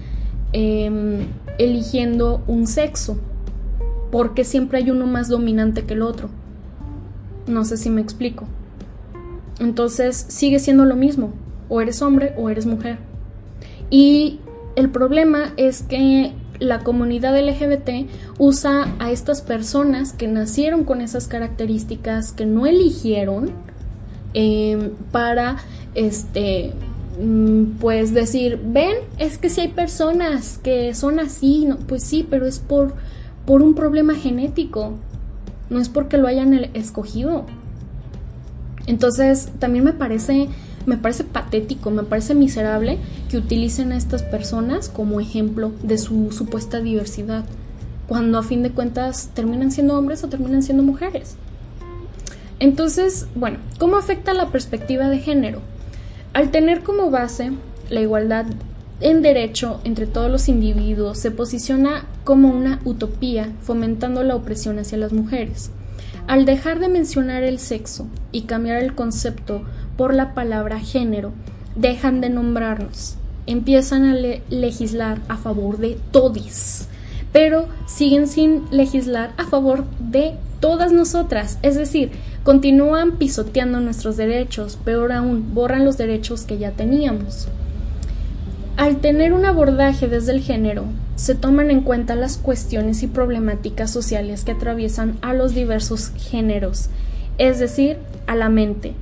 [0.53, 3.19] em, eligiendo un sexo
[4.11, 6.29] porque siempre hay uno más dominante que el otro.
[7.47, 8.45] No sé si me explico.
[9.59, 11.33] Entonces sigue siendo lo mismo,
[11.67, 12.97] o eres hombre o eres mujer.
[13.89, 14.39] Y
[14.75, 21.27] el problema es que la comunidad LGBT usa a estas personas que nacieron con esas
[21.27, 23.51] características, que no eligieron,
[24.33, 25.57] em, para
[25.95, 26.73] este
[27.21, 32.25] mm, pues decir, ven, es que si hay personas que son así, no, pues sí,
[32.29, 32.93] pero es por
[33.49, 34.93] por un problema genético,
[35.71, 37.45] no es porque lo hayan escogido.
[38.85, 40.49] Entonces, también me parece
[40.85, 46.31] me parece patético, me parece miserable que utilicen a estas personas como ejemplo de su
[46.31, 47.43] supuesta diversidad,
[48.07, 51.35] cuando a fin de cuentas terminan siendo hombres o terminan siendo mujeres.
[52.59, 55.61] Entonces, bueno, ¿cómo afecta la perspectiva de género?
[56.33, 57.51] Al tener como base
[57.89, 58.45] la igualdad
[59.01, 64.97] en derecho entre todos los individuos se posiciona como una utopía, fomentando la opresión hacia
[64.97, 65.71] las mujeres.
[66.27, 69.61] Al dejar de mencionar el sexo y cambiar el concepto
[69.95, 71.31] por la palabra género,
[71.75, 73.15] dejan de nombrarnos,
[73.47, 76.87] empiezan a legislar a favor de todis,
[77.31, 82.11] pero siguen sin legislar a favor de todas nosotras, es decir,
[82.43, 87.47] continúan pisoteando nuestros derechos, peor aún, borran los derechos que ya teníamos.
[88.79, 90.85] Al tener un abordaje desde el género,
[91.17, 96.89] se toman en cuenta las cuestiones y problemáticas sociales que atraviesan a los diversos géneros,
[97.37, 98.93] es decir, a la mente.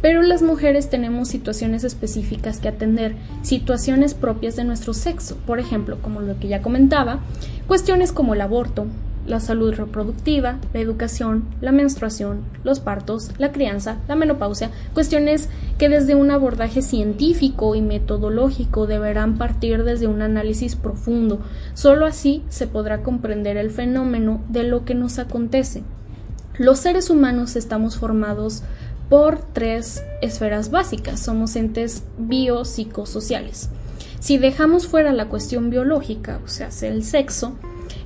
[0.00, 5.98] Pero las mujeres tenemos situaciones específicas que atender, situaciones propias de nuestro sexo, por ejemplo,
[6.00, 7.20] como lo que ya comentaba,
[7.66, 8.86] cuestiones como el aborto,
[9.28, 15.48] la salud reproductiva, la educación, la menstruación, los partos, la crianza, la menopausia, cuestiones
[15.78, 21.40] que desde un abordaje científico y metodológico deberán partir desde un análisis profundo.
[21.74, 25.82] Solo así se podrá comprender el fenómeno de lo que nos acontece.
[26.58, 28.62] Los seres humanos estamos formados
[29.08, 31.20] por tres esferas básicas.
[31.20, 33.70] Somos entes biopsicosociales.
[34.20, 37.56] Si dejamos fuera la cuestión biológica, o sea, el sexo,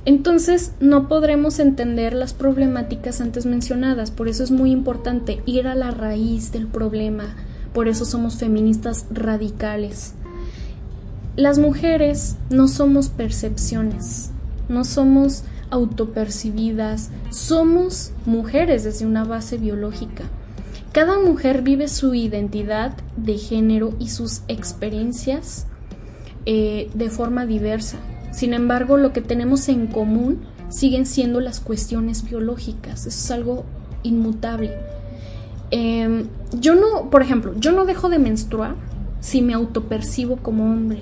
[0.05, 5.75] entonces no podremos entender las problemáticas antes mencionadas, por eso es muy importante ir a
[5.75, 7.35] la raíz del problema,
[7.73, 10.13] por eso somos feministas radicales.
[11.37, 14.31] Las mujeres no somos percepciones,
[14.67, 20.25] no somos autopercibidas, somos mujeres desde una base biológica.
[20.91, 25.65] Cada mujer vive su identidad de género y sus experiencias
[26.45, 27.97] eh, de forma diversa.
[28.33, 33.05] Sin embargo, lo que tenemos en común siguen siendo las cuestiones biológicas.
[33.05, 33.63] Eso es algo
[34.01, 34.73] inmutable.
[35.69, 36.27] Em,
[36.59, 38.75] yo no, por ejemplo, yo no dejo de menstruar
[39.19, 41.01] si me autopercibo como hombre.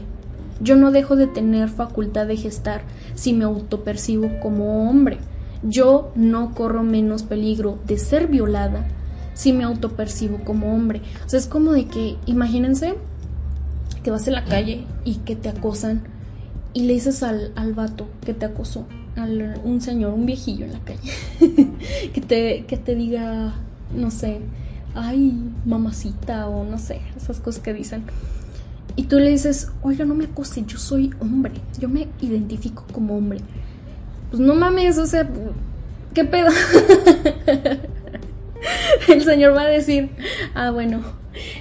[0.60, 2.82] Yo no dejo de tener facultad de gestar
[3.16, 5.18] si me autopercibo como hombre.
[5.64, 8.86] Yo no corro menos peligro de ser violada
[9.34, 11.02] si me autopercibo como hombre.
[11.26, 12.96] O sea, es como de que, imagínense
[14.04, 16.04] que vas en la calle y que te acosan
[16.74, 20.74] y le dices al, al vato que te acosó, al, un señor, un viejillo en
[20.74, 21.12] la calle,
[22.14, 23.54] que, te, que te diga,
[23.96, 24.40] no sé,
[24.96, 25.34] ay,
[25.66, 28.04] mamacita o no sé, esas cosas que dicen.
[28.96, 33.18] Y tú le dices, oiga, no me acose, yo soy hombre, yo me identifico como
[33.18, 33.40] hombre.
[34.30, 35.30] Pues no mames, o sea,
[36.14, 36.50] ¿qué pedo?
[39.08, 40.10] El señor va a decir,
[40.54, 41.02] ah, bueno,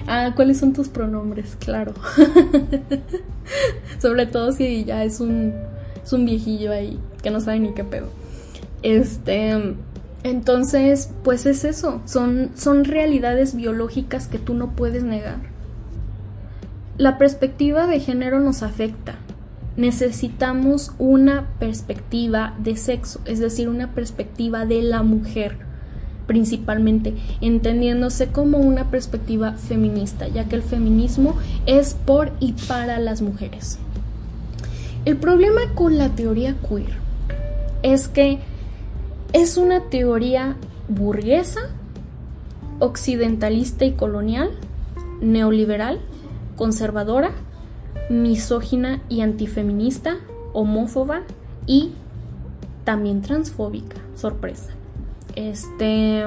[0.07, 1.55] ah, ¿cuáles son tus pronombres?
[1.59, 1.93] Claro.
[4.01, 5.53] Sobre todo si ya es un,
[6.03, 8.07] es un viejillo ahí que no sabe ni qué pedo.
[8.83, 9.75] Este,
[10.23, 15.37] entonces, pues es eso, son, son realidades biológicas que tú no puedes negar.
[16.97, 19.15] La perspectiva de género nos afecta.
[19.77, 25.70] Necesitamos una perspectiva de sexo, es decir, una perspectiva de la mujer
[26.27, 33.21] principalmente, entendiéndose como una perspectiva feminista, ya que el feminismo es por y para las
[33.21, 33.79] mujeres.
[35.05, 36.93] El problema con la teoría queer
[37.83, 38.39] es que
[39.33, 40.57] es una teoría
[40.87, 41.61] burguesa,
[42.79, 44.51] occidentalista y colonial,
[45.21, 45.99] neoliberal,
[46.55, 47.31] conservadora,
[48.09, 50.17] misógina y antifeminista,
[50.53, 51.21] homófoba
[51.65, 51.91] y
[52.83, 53.97] también transfóbica.
[54.15, 54.71] Sorpresa.
[55.35, 56.23] Este,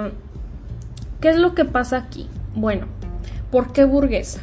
[1.20, 2.28] ¿qué es lo que pasa aquí?
[2.54, 2.86] Bueno,
[3.50, 4.40] ¿por qué burguesa?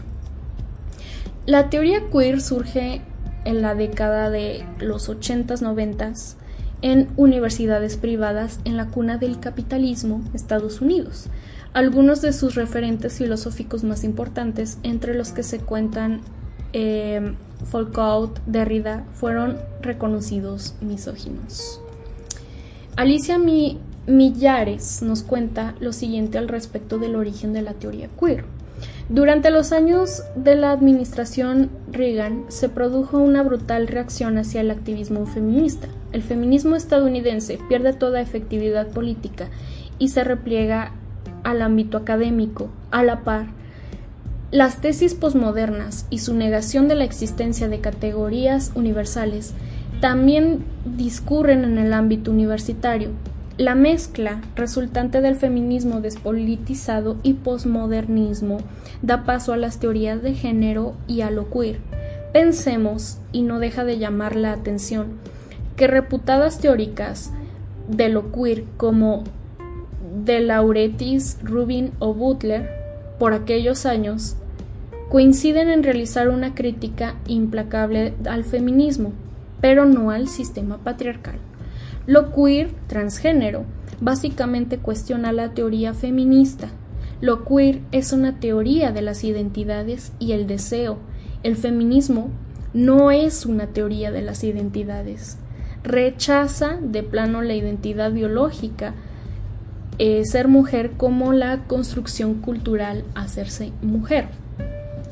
[1.45, 3.01] La teoría queer surge
[3.45, 6.35] en la década de los 80s, 90s
[6.81, 11.27] en universidades privadas en la cuna del capitalismo, Estados Unidos.
[11.73, 16.21] Algunos de sus referentes filosóficos más importantes, entre los que se cuentan
[16.73, 17.33] eh,
[17.65, 21.79] Foucault, Derrida, fueron reconocidos misóginos.
[22.97, 28.45] Alicia Mi Millares nos cuenta lo siguiente al respecto del origen de la teoría queer.
[29.09, 35.25] Durante los años de la administración Reagan se produjo una brutal reacción hacia el activismo
[35.25, 35.87] feminista.
[36.13, 39.49] El feminismo estadounidense pierde toda efectividad política
[39.99, 40.93] y se repliega
[41.43, 42.69] al ámbito académico.
[42.89, 43.47] A la par,
[44.51, 49.53] las tesis posmodernas y su negación de la existencia de categorías universales
[49.99, 53.11] también discurren en el ámbito universitario,
[53.57, 58.59] la mezcla resultante del feminismo despolitizado y posmodernismo
[59.01, 61.79] da paso a las teorías de género y a lo queer.
[62.33, 65.07] Pensemos, y no deja de llamar la atención,
[65.75, 67.31] que reputadas teóricas
[67.89, 69.23] de lo queer como
[70.23, 72.69] de Lauretis, Rubin o Butler,
[73.19, 74.35] por aquellos años,
[75.09, 79.11] coinciden en realizar una crítica implacable al feminismo,
[79.59, 81.35] pero no al sistema patriarcal.
[82.11, 83.63] Lo queer, transgénero,
[84.01, 86.67] básicamente cuestiona la teoría feminista.
[87.21, 90.97] Lo queer es una teoría de las identidades y el deseo.
[91.41, 92.29] El feminismo
[92.73, 95.37] no es una teoría de las identidades.
[95.85, 98.93] Rechaza de plano la identidad biológica,
[99.97, 104.27] eh, ser mujer como la construcción cultural hacerse mujer.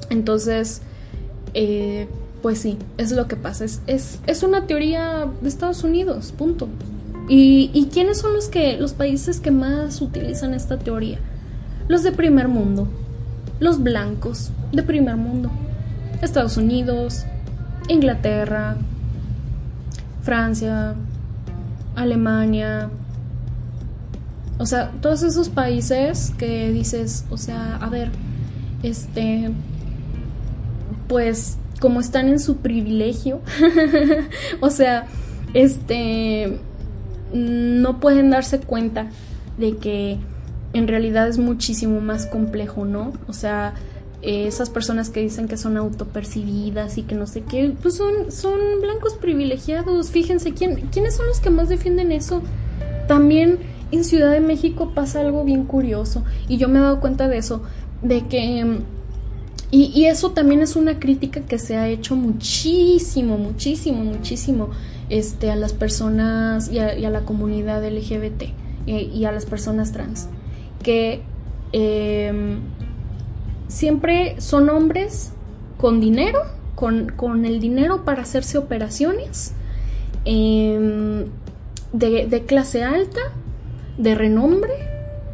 [0.10, 0.82] Entonces,
[1.54, 2.10] eh,
[2.42, 3.66] pues sí, es lo que pasa.
[3.66, 6.68] Es, es, una teoría de Estados Unidos, punto.
[7.30, 11.20] ¿Y, ¿Y quiénes son los, que, los países que más utilizan esta teoría?
[11.88, 12.88] Los de primer mundo,
[13.60, 15.52] los blancos de primer mundo.
[16.22, 17.26] Estados Unidos,
[17.88, 18.76] Inglaterra,
[20.24, 20.96] Francia,
[21.96, 22.90] Alemania.
[24.58, 28.10] O sea, todos esos países que dices, o sea, a ver,
[28.84, 29.52] este,
[31.08, 33.40] pues como están en su privilegio,
[34.60, 35.06] o sea,
[35.54, 36.60] este,
[37.34, 39.08] no pueden darse cuenta
[39.58, 40.18] de que
[40.74, 43.14] en realidad es muchísimo más complejo, ¿no?
[43.28, 43.74] O sea,
[44.22, 48.60] esas personas que dicen que son autopercibidas y que no sé qué, pues son, son
[48.82, 50.12] blancos privilegiados.
[50.12, 52.42] Fíjense, ¿quién, ¿quiénes son los que más defienden eso?
[53.08, 53.60] También
[53.92, 57.38] en Ciudad de México pasa algo bien curioso y yo me he dado cuenta de
[57.38, 57.64] eso,
[58.02, 58.82] de que
[59.72, 64.70] y, eso también es una crítica que se ha hecho muchísimo, muchísimo, muchísimo
[65.10, 68.44] este, a las personas y a, la comunidad LGBT
[68.86, 70.28] y, a las personas trans.
[70.84, 71.22] Que
[71.72, 72.60] em,
[73.68, 75.32] siempre son hombres
[75.78, 76.42] con dinero,
[76.76, 79.54] con, el dinero para hacerse operaciones,
[80.26, 81.26] em,
[81.94, 83.22] de, de clase alta,
[83.98, 84.74] de renombre,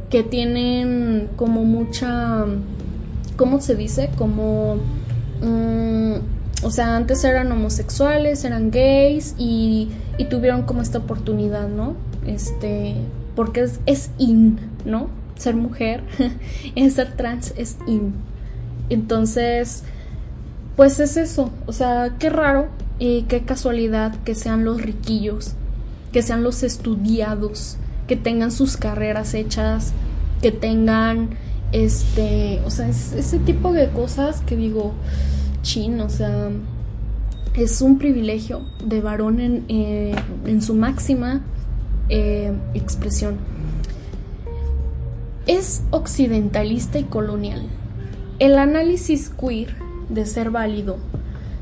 [0.09, 2.45] que tienen como mucha
[3.35, 4.09] ¿cómo se dice?
[4.17, 4.77] Como,
[5.41, 6.13] mm,
[6.63, 11.95] o sea, antes eran homosexuales, eran gays y, y, tuvieron como esta oportunidad, ¿no?
[12.25, 12.95] Este,
[13.35, 15.09] porque es, in, ¿no?
[15.37, 16.03] Ser mujer,
[16.89, 18.13] ser trans es in.
[18.89, 19.83] Entonces,
[20.75, 22.67] pues es eso, o sea, qué raro
[22.99, 25.53] y qué casualidad que sean los riquillos,
[26.11, 27.77] que sean los estudiados,
[28.07, 29.93] que tengan sus carreras hechas,
[30.41, 31.37] que tengan
[31.71, 34.93] este, o sea, es ese tipo de cosas que digo,
[35.65, 36.49] chin, o sea,
[37.55, 40.15] es un privilegio de varón en, eh,
[40.61, 41.41] su máxima
[42.07, 43.37] eh, expresión.
[45.47, 47.63] Es occidentalista y colonial.
[48.39, 49.75] El análisis queer,
[50.09, 50.97] de ser válido,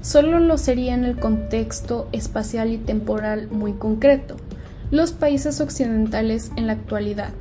[0.01, 4.36] solo lo sería en el contexto espacial y temporal muy concreto,
[4.91, 7.32] los países occidentales en la actualidad.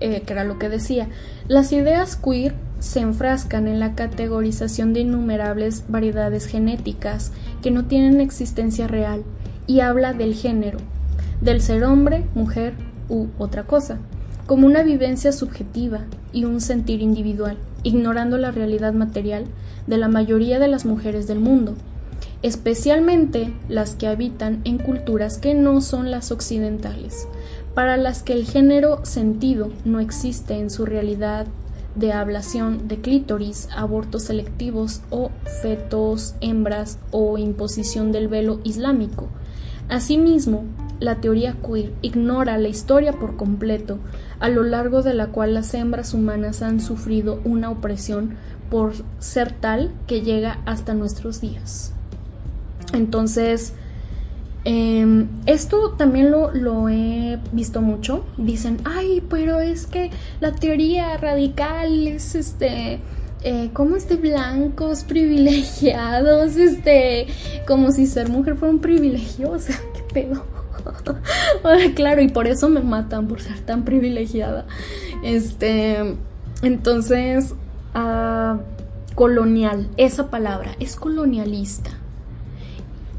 [0.00, 1.08] Eh, que era lo que decía,
[1.48, 2.54] las ideas queer
[2.84, 7.32] se enfrascan en la categorización de innumerables variedades genéticas
[7.62, 9.22] que no tienen existencia real
[9.66, 10.78] y habla del género,
[11.40, 12.74] del ser hombre, mujer
[13.08, 13.96] u otra cosa,
[14.46, 16.00] como una vivencia subjetiva
[16.34, 19.46] y un sentir individual, ignorando la realidad material
[19.86, 21.76] de la mayoría de las mujeres del mundo,
[22.42, 27.28] especialmente las que habitan en culturas que no son las occidentales,
[27.74, 31.46] para las que el género sentido no existe en su realidad
[31.94, 35.30] de ablación de clítoris, abortos selectivos o
[35.62, 39.28] fetos, hembras o imposición del velo islámico.
[39.88, 40.64] Asimismo,
[41.00, 43.98] la teoría queer ignora la historia por completo,
[44.40, 48.36] a lo largo de la cual las hembras humanas han sufrido una opresión
[48.70, 51.92] por ser tal que llega hasta nuestros días.
[52.92, 53.74] Entonces,
[54.64, 58.24] Em, esto también lo, he visto mucho.
[58.38, 60.10] Dicen, ay, pero es que
[60.40, 63.00] la teoría radical es este.
[63.46, 67.26] Eh, como es de blancos privilegiados, este,
[67.66, 70.44] como si ser mujer fuera un privilegio, o sea, qué pedo.
[71.94, 74.64] claro, y por eso me matan por ser tan privilegiada.
[75.22, 76.16] Este,
[76.62, 77.54] entonces,
[77.92, 78.60] ah,
[79.14, 81.90] colonial, esa palabra es colonialista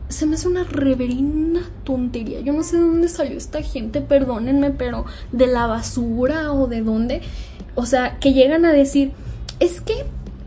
[0.09, 2.41] se me hace una reverina tontería.
[2.41, 6.81] Yo no sé de dónde salió esta gente, perdónenme, pero de la basura o de
[6.81, 7.21] dónde.
[7.75, 9.11] O sea, que llegan a decir,
[9.59, 10.05] es que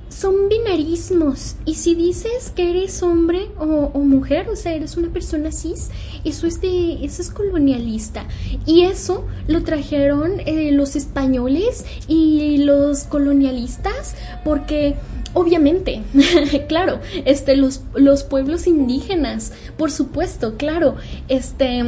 [0.08, 1.56] son binarismos.
[1.64, 5.90] Y si dices que eres hombre o, mujer, o sea, eres una persona cis,
[6.24, 8.26] eso es de, eso es colonialista.
[8.66, 14.96] Y eso lo trajeron eh, los españoles y los colonialistas porque
[15.34, 16.02] Obviamente,
[16.68, 20.96] claro, este, los, los pueblos indígenas, por supuesto, claro,
[21.28, 21.82] este,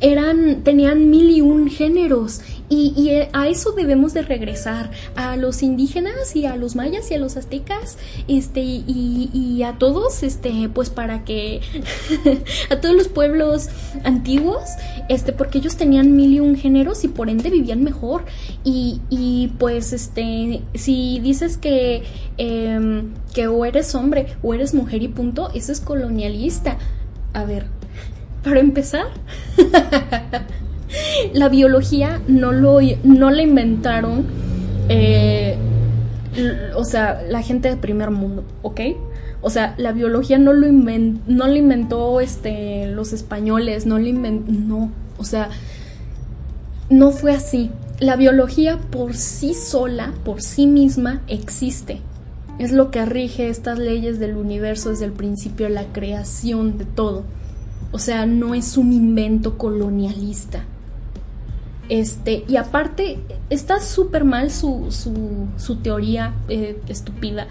[0.00, 2.40] eran, tenían mil y un géneros
[2.74, 7.18] y, a eso debemos de regresar, a los indígenas y a los mayas y a
[7.18, 7.98] los aztecas,
[8.28, 11.60] este, y, a todos, este, pues para que,
[12.70, 13.68] a todos los pueblos
[14.04, 14.62] antiguos,
[15.08, 18.24] este, porque ellos tenían mil y un géneros y por ende vivían mejor.
[18.64, 22.02] Y, y pues, este, si dices que,
[22.36, 26.78] em, que o eres hombre o eres mujer y punto, eso es colonialista.
[27.32, 27.66] A ver,
[28.42, 29.06] para empezar.
[31.32, 34.26] la biología no, lo, no la inventaron,
[34.88, 35.56] eh,
[36.76, 38.80] o sea, la gente del primer mundo, ¿ok?
[39.40, 44.50] O sea, la biología no lo, no lo inventó este, los españoles, no lo inventó,
[44.50, 45.50] no, o sea,
[46.90, 47.70] no fue así.
[48.00, 52.00] La biología por sí sola, por sí misma, existe.
[52.58, 57.24] Es lo que rige estas leyes del universo desde el principio, la creación de todo.
[57.92, 60.64] O sea, no es un invento colonialista.
[61.88, 63.18] Este, y aparte,
[63.50, 67.46] está súper mal su, su, teoría eh, estúpida.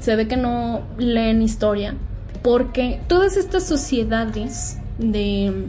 [0.00, 1.94] Se ve que no leen historia.
[2.42, 5.66] Porque todas estas sociedades de,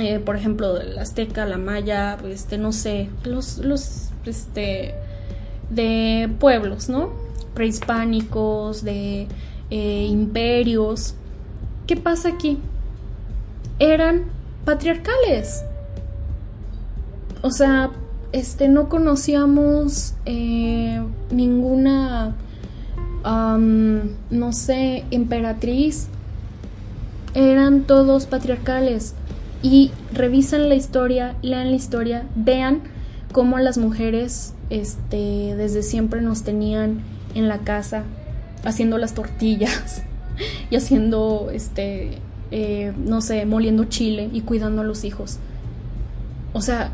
[0.00, 4.94] eh, por ejemplo, la azteca, la maya, este, no sé, los, los, este,
[5.70, 7.12] de pueblos, ¿no?
[7.54, 9.28] Prehispánicos, de
[9.70, 11.14] eh, imperios.
[11.86, 12.58] ¿Qué pasa aquí?
[13.78, 14.24] Eran
[14.64, 15.64] patriarcales
[17.42, 17.90] o sea,
[18.32, 22.34] este, no conocíamos eh, ninguna,
[23.24, 26.08] no sé, emperatriz.
[27.34, 29.14] Eran todos patriarcales.
[29.62, 32.80] Y revisan la historia, lean la historia, vean
[33.32, 37.00] cómo las mujeres este, desde siempre nos tenían
[37.34, 38.02] en la casa
[38.64, 40.02] haciendo las tortillas
[40.70, 42.18] y haciendo, este,
[42.50, 45.38] eh, no sé, moliendo chile y cuidando a los hijos.
[46.52, 46.90] O sea,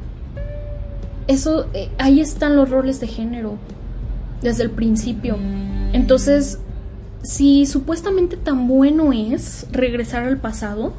[1.28, 3.59] eso, eh, ahí están los roles de género,
[4.42, 5.36] desde el principio.
[5.92, 6.59] Entonces,
[7.22, 10.94] si supuestamente tan bueno es regresar al pasado,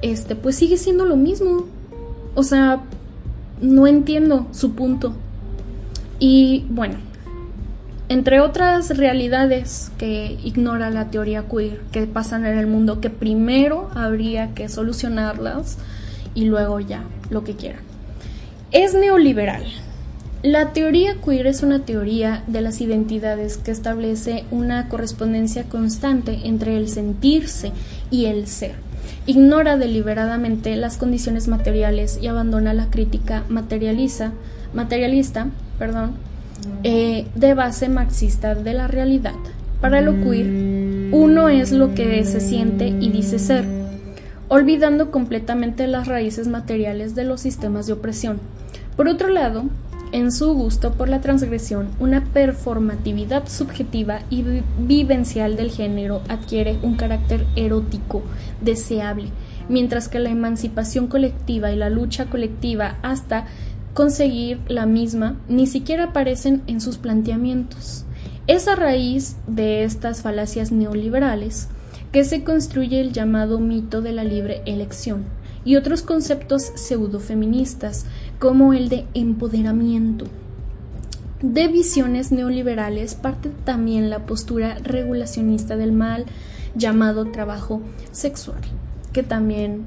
[0.00, 1.66] este, pues sigue siendo lo mismo.
[2.34, 2.82] O sea,
[3.60, 5.14] no entiendo su punto.
[6.18, 6.94] Y bueno,
[8.08, 13.90] entre otras realidades que ignora la teoría queer que pasan en el mundo, que primero
[13.94, 15.76] habría que solucionarlas
[16.34, 17.93] y luego ya, lo que quieran
[18.74, 19.62] es neoliberal.
[20.42, 26.76] La teoría queer es una teoría de las identidades que establece una correspondencia constante entre
[26.76, 27.70] el sentirse
[28.10, 28.74] y el ser.
[29.26, 34.32] Ignora deliberadamente las condiciones materiales y abandona la crítica materializa,
[34.74, 35.46] materialista
[35.78, 36.14] perdón,
[36.82, 39.34] eh, de base marxista de la realidad.
[39.80, 43.64] Para lo queer, uno es lo que se siente y dice ser,
[44.48, 48.40] olvidando completamente las raíces materiales de los sistemas de opresión
[48.96, 49.64] por otro lado,
[50.14, 54.44] en su gusto por la transgresión, una performatividad subjetiva y
[54.78, 58.22] vivencial del género adquiere un carácter erótico
[58.60, 59.30] deseable,
[59.68, 63.46] mientras que la emancipación colectiva y la lucha colectiva hasta
[63.92, 68.04] conseguir la misma ni siquiera aparecen en sus planteamientos.
[68.46, 71.66] Es a raíz de estas falacias neoliberales
[72.12, 75.24] que se construye el llamado mito de la libre elección
[75.64, 78.06] y otros conceptos pseudofeministas
[78.38, 80.26] como el de empoderamiento.
[81.40, 86.26] De visiones neoliberales parte también la postura regulacionista del mal
[86.74, 87.82] llamado trabajo
[88.12, 88.60] sexual,
[89.12, 89.84] que también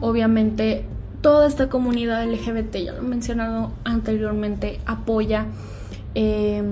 [0.00, 0.84] obviamente
[1.20, 5.46] toda esta comunidad LGBT, ya lo he mencionado anteriormente, apoya
[6.14, 6.62] eh,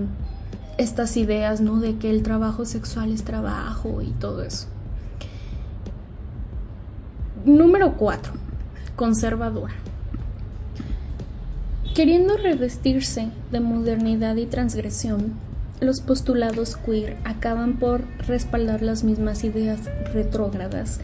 [0.78, 1.80] estas ideas ¿no?
[1.80, 4.68] de que el trabajo sexual es trabajo y todo eso.
[7.44, 8.47] Número 4
[8.98, 9.74] conservadora.
[11.94, 15.34] Queriendo revestirse de modernidad y transgresión,
[15.80, 19.78] los postulados queer acaban por respaldar las mismas ideas
[20.12, 20.98] retrógradas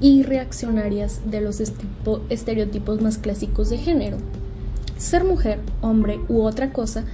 [0.00, 1.62] y reaccionarias de los
[2.28, 4.18] estereotipos más clásicos de género.
[4.98, 7.04] Ser mujer, hombre u otra cosa,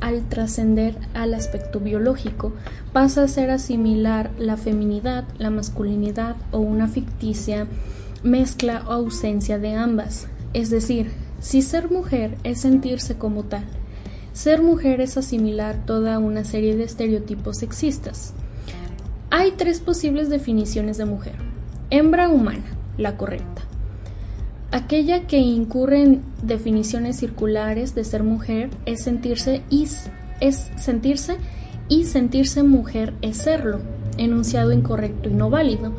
[0.00, 2.52] al trascender al aspecto biológico,
[2.94, 7.66] pasa a ser asimilar la feminidad, la masculinidad o una ficticia
[8.24, 10.26] mezcla o ausencia de ambas.
[10.54, 13.64] Es decir, si ser mujer es sentirse como tal,
[14.32, 18.32] ser mujer es asimilar toda una serie de estereotipos sexistas.
[19.30, 21.34] Hay tres posibles definiciones de mujer.
[21.90, 22.64] Hembra humana,
[22.96, 23.62] la correcta.
[24.72, 29.86] Aquella que incurre en definiciones circulares de ser mujer es sentirse y,
[30.40, 31.36] es sentirse
[31.88, 33.80] y sentirse mujer es serlo,
[34.16, 35.92] enunciado incorrecto y no válido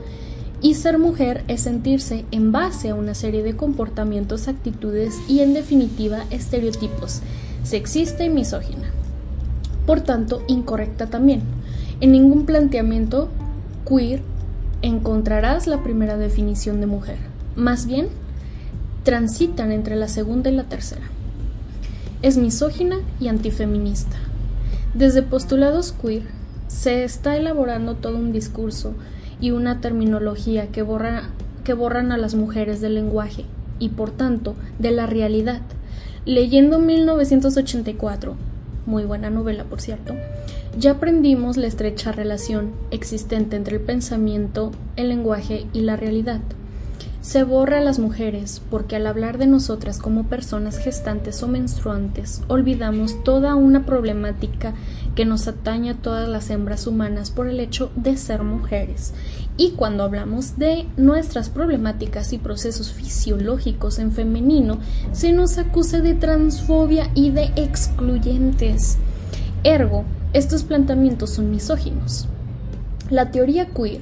[0.62, 5.54] Y ser mujer es sentirse en base a una serie de comportamientos, actitudes y en
[5.54, 7.22] definitiva estereotipos
[7.66, 8.92] sexista y misógina.
[9.86, 11.42] Por tanto, incorrecta también.
[12.00, 13.30] En ningún planteamiento
[13.88, 14.22] queer
[14.82, 17.18] encontrarás la primera definición de mujer.
[17.56, 18.08] Más bien,
[19.04, 21.10] transitan entre la segunda y la tercera.
[22.22, 24.18] Es misógina y antifeminista.
[24.94, 26.24] Desde postulados queer
[26.68, 28.94] se está elaborando todo un discurso
[29.40, 30.86] y una terminología que,
[31.64, 33.46] que borran a las mujeres del lenguaje
[33.80, 35.62] y por tanto de la realidad.
[36.26, 38.36] Leyendo 1984,
[38.86, 40.16] muy buena novela por cierto,
[40.78, 46.42] ya aprendimos la estrecha relación existente entre el pensamiento, el lenguaje y la realidad.
[47.22, 52.44] Se borra a las mujeres porque al hablar de nosotras como personas gestantes o menstruantes,
[52.48, 54.74] olvidamos toda una problemática
[55.16, 59.14] que nos atañe a todas las hembras humanas por el hecho de ser mujeres.
[59.58, 64.80] Y cuando hablamos de nuestras problemáticas y procesos fisiológicos en femenino,
[65.14, 68.98] se nos acusa de transfobia y de excluyentes.
[69.64, 72.28] Ergo, estos planteamientos son misóginos.
[73.10, 74.02] La teoría queer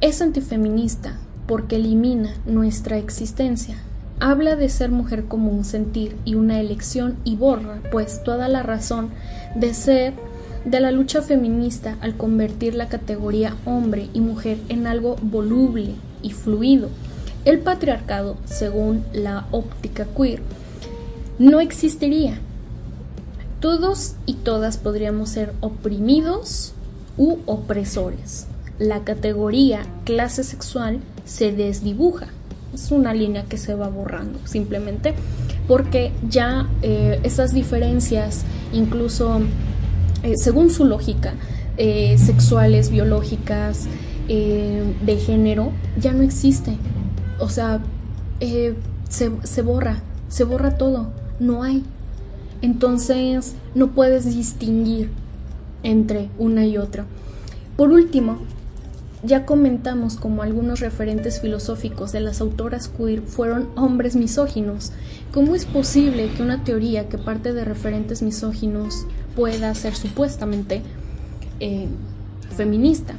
[0.00, 3.85] es antifeminista porque elimina nuestra existencia.
[4.18, 8.62] Habla de ser mujer como un sentir y una elección y borra, pues, toda la
[8.62, 9.10] razón
[9.54, 10.14] de ser
[10.64, 16.30] de la lucha feminista al convertir la categoría hombre y mujer en algo voluble y
[16.30, 16.88] fluido.
[17.44, 20.42] El patriarcado, según la óptica queer,
[21.38, 22.38] no existiría.
[23.60, 26.72] Todos y todas podríamos ser oprimidos
[27.16, 28.46] u opresores.
[28.78, 32.28] La categoría clase sexual se desdibuja.
[32.76, 35.14] Es una línea que se va borrando simplemente
[35.66, 39.40] porque ya eh, esas diferencias, incluso
[40.22, 41.32] eh, según su lógica,
[41.78, 43.86] eh, sexuales, biológicas,
[44.28, 45.70] de género,
[46.00, 46.76] ya no existe.
[47.38, 47.80] O sea,
[49.08, 51.82] se, se borra, se borra todo, no hay.
[52.60, 55.10] Entonces no puedes distinguir
[55.84, 57.06] entre una y otra.
[57.76, 58.38] Por último,
[59.22, 64.92] ya comentamos como algunos referentes filosóficos de las autoras queer fueron hombres misóginos.
[65.32, 70.82] ¿Cómo es posible que una teoría que parte de referentes misóginos pueda ser supuestamente
[71.60, 71.88] eh,
[72.56, 73.14] feminista?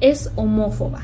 [0.00, 1.02] Es homófoba.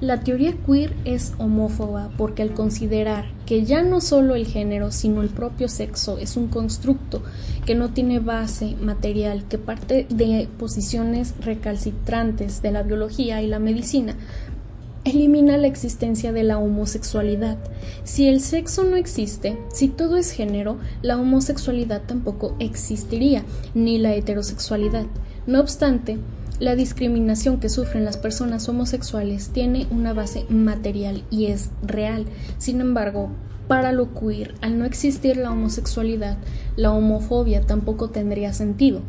[0.00, 5.22] La teoría queer es homófoba porque al considerar que ya no solo el género, sino
[5.22, 7.22] el propio sexo es un constructo
[7.64, 13.60] que no tiene base material, que parte de posiciones recalcitrantes de la biología y la
[13.60, 14.16] medicina,
[15.04, 17.58] elimina la existencia de la homosexualidad.
[18.02, 23.44] Si el sexo no existe, si todo es género, la homosexualidad tampoco existiría,
[23.74, 25.06] ni la heterosexualidad.
[25.46, 26.18] No obstante,
[26.60, 32.26] la discriminación que sufren las personas homosexuales tiene una base material y es real.
[32.58, 33.30] Sin embargo,
[33.66, 34.08] para lo
[34.60, 36.36] al no existir la homosexualidad,
[36.76, 39.00] la homofobia tampoco tendría sentido.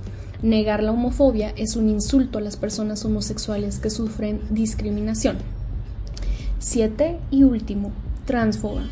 [0.42, 5.38] Negar la homofobia es un insulto a las personas homosexuales que sufren discriminación.
[6.60, 7.20] 7.
[7.32, 7.92] Y último,
[8.26, 8.84] transfoba.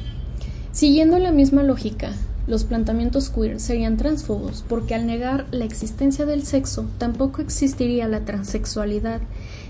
[0.72, 2.12] Siguiendo la misma lógica,
[2.48, 8.26] los planteamientos queer serían transfobos porque al negar la existencia del sexo tampoco existiría la
[8.26, 9.22] transexualidad.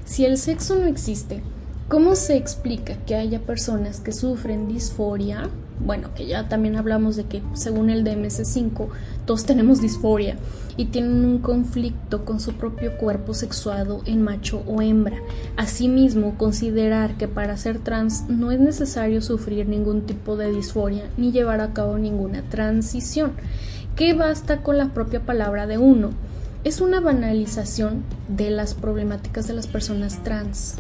[0.05, 1.41] Si el sexo no existe,
[1.87, 5.49] ¿cómo se explica que haya personas que sufren disforia?
[5.79, 8.87] Bueno, que ya también hablamos de que según el DMS5
[9.25, 10.37] todos tenemos disforia
[10.77, 15.17] y tienen un conflicto con su propio cuerpo sexuado en macho o hembra.
[15.57, 21.31] Asimismo, considerar que para ser trans no es necesario sufrir ningún tipo de disforia ni
[21.31, 23.33] llevar a cabo ninguna transición,
[23.95, 26.11] que basta con la propia palabra de uno.
[26.63, 30.75] Es una banalización de las problemáticas de las personas trans.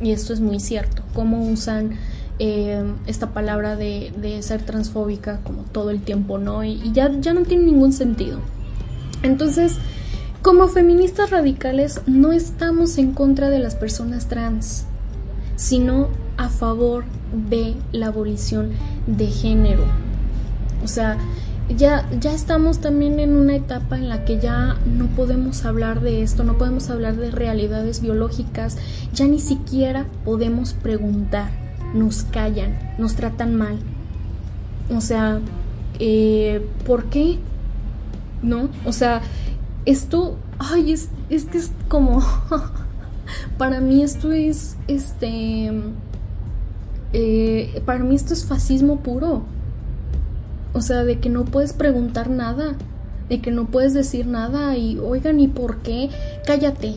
[0.00, 1.02] Y esto es muy cierto.
[1.14, 1.92] Cómo usan
[2.38, 6.64] eh, esta palabra de, ser transfóbica como todo el tiempo, ¿no?
[6.64, 8.38] Y, y ya, ya no tiene ningún sentido.
[9.22, 9.78] Entonces,
[10.42, 14.86] como feministas radicales no estamos en contra de las personas trans,
[15.56, 17.04] sino a favor
[17.48, 18.70] de la abolición
[19.06, 19.84] de género.
[20.82, 21.16] O sea,
[21.68, 26.22] ya, ya estamos también en una etapa en la que ya no podemos hablar de
[26.22, 28.76] esto, no podemos hablar de realidades biológicas,
[29.14, 31.50] ya ni siquiera podemos preguntar,
[31.94, 33.78] nos callan, nos tratan mal.
[34.94, 35.40] O sea,
[35.98, 37.38] eh, ¿por qué?
[38.42, 38.68] ¿no?
[38.84, 39.22] O sea,
[39.86, 42.22] esto, ay, es, es que es como,
[43.58, 45.72] para mí esto es, este,
[47.12, 49.44] eh, para mí esto es fascismo puro.
[50.74, 52.74] O sea, de que no puedes preguntar nada,
[53.28, 56.10] de que no puedes decir nada y, oigan, ¿y por qué?
[56.46, 56.96] Cállate,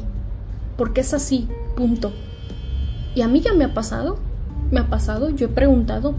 [0.78, 2.14] porque es así, punto.
[3.16, 4.18] Y a mí ya me ha pasado,
[4.72, 6.16] me ha pasado, yo he preguntado,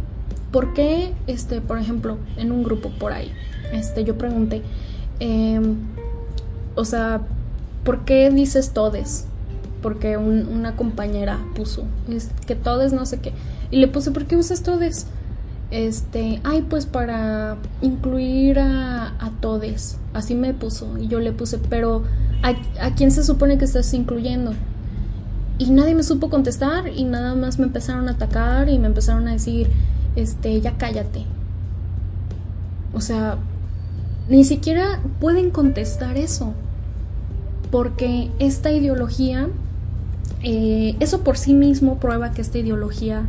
[0.51, 3.33] ¿por qué, este, por ejemplo, en un grupo por ahí,
[3.73, 4.63] este, yo pregunté,
[5.21, 5.77] em,
[6.75, 7.23] o sea,
[7.85, 9.27] ¿por qué dices todes?
[9.83, 13.33] Porque una compañera puso, es que todes no sé qué.
[13.71, 15.07] Y le puse, ¿por qué usas todes?
[15.71, 19.99] Este, ay, pues para incluir a, a todes.
[20.15, 20.97] Así me puso.
[20.99, 22.05] Y yo le puse, pero
[22.43, 22.55] ¿a,
[22.85, 24.55] ¿a quién se supone que estás incluyendo?
[25.59, 29.27] Y nadie me supo contestar y nada más me empezaron a atacar y me empezaron
[29.29, 29.71] a decir,
[30.15, 31.25] este, ya cállate.
[32.93, 33.39] O sea,
[34.29, 36.53] ni siquiera pueden contestar eso.
[37.71, 39.49] Porque esta ideología,
[40.43, 43.27] eh, eso por sí mismo prueba que esta ideología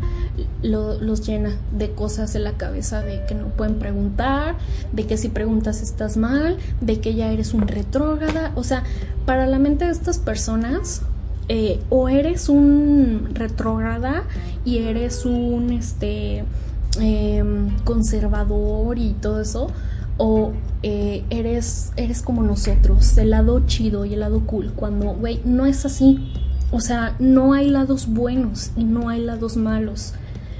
[0.61, 4.55] los llena de cosas en la cabeza, de que no pueden preguntar,
[4.93, 8.51] de que si preguntas estás mal, de que ya eres un retrógrada.
[8.55, 8.83] O sea,
[9.25, 11.01] para la mente de estas personas,
[11.49, 14.23] eh, o eres un retrógrada
[14.65, 16.43] y eres un este
[16.99, 19.71] em, conservador y todo eso,
[20.17, 20.51] o
[20.83, 25.65] eh, eres, eres como nosotros, el lado chido y el lado cool, cuando, güey, no
[25.65, 26.33] es así.
[26.69, 30.13] O sea, no hay lados buenos y no hay lados malos.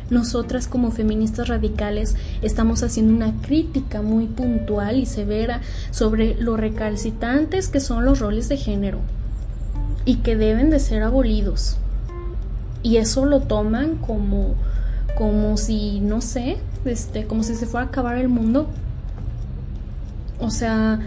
[0.10, 5.60] Nosotras como feministas radicales estamos haciendo una crítica muy puntual y severa
[5.92, 9.02] sobre lo recalcitrantes que son los roles de género
[10.08, 11.78] y que deben de ser abolidos.
[12.82, 14.56] Y eso lo toman como
[15.18, 18.70] como si no sé, este, como si se fuera a acabar el mundo.
[20.40, 21.00] O sea,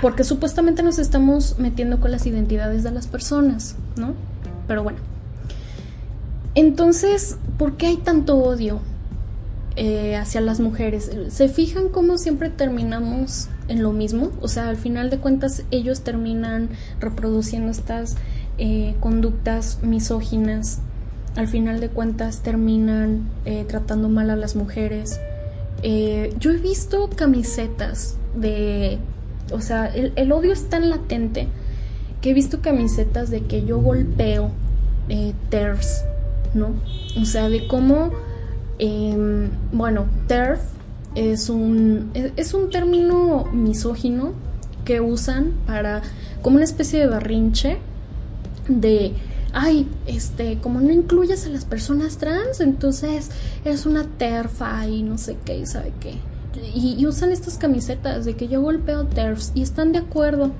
[0.00, 4.14] porque supuestamente nos estamos metiendo con las identidades de las personas, ¿no?
[4.66, 4.98] Pero bueno.
[6.54, 8.80] Entonces, ¿por qué hay tanto odio
[9.76, 11.10] eh, hacia las mujeres?
[11.28, 14.30] ¿Se fijan cómo siempre terminamos en lo mismo.
[14.42, 16.68] O sea, al final de cuentas ellos terminan
[16.98, 18.16] reproduciendo estas
[18.58, 20.80] eh, conductas misóginas.
[21.36, 25.18] Al final de cuentas terminan eh, tratando mal a las mujeres.
[25.82, 28.98] Eh, yo he visto camisetas de...
[29.52, 31.48] O sea, el, el, odio es tan latente
[32.20, 34.50] que he visto camisetas de que yo golpeo
[35.48, 36.04] TERFs,
[36.54, 36.74] ¿no?
[37.20, 38.10] O sea, de cómo...
[38.78, 40.60] Em, bueno, TERF
[41.14, 44.32] es un, es un término misógino
[44.84, 46.02] que usan para
[46.42, 47.78] como una especie de barrinche
[48.68, 49.14] de
[49.52, 53.30] ay, este, como no incluyes a las personas trans, entonces
[53.64, 56.14] es una terfa y no sé qué, y sabe qué.
[56.74, 60.50] Y, usan estas camisetas de que yo golpeo terfs y están de acuerdo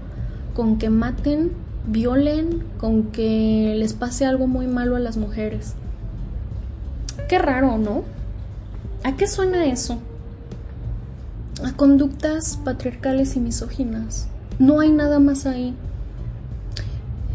[0.54, 1.52] con que maten,
[1.86, 5.74] violen, con que les pase algo muy malo a las mujeres.
[7.28, 8.04] Qué raro, ¿no?
[9.02, 9.98] ¿A qué suena eso?
[11.64, 14.28] A conductas patriarcales y misóginas.
[14.58, 15.74] No hay nada más ahí.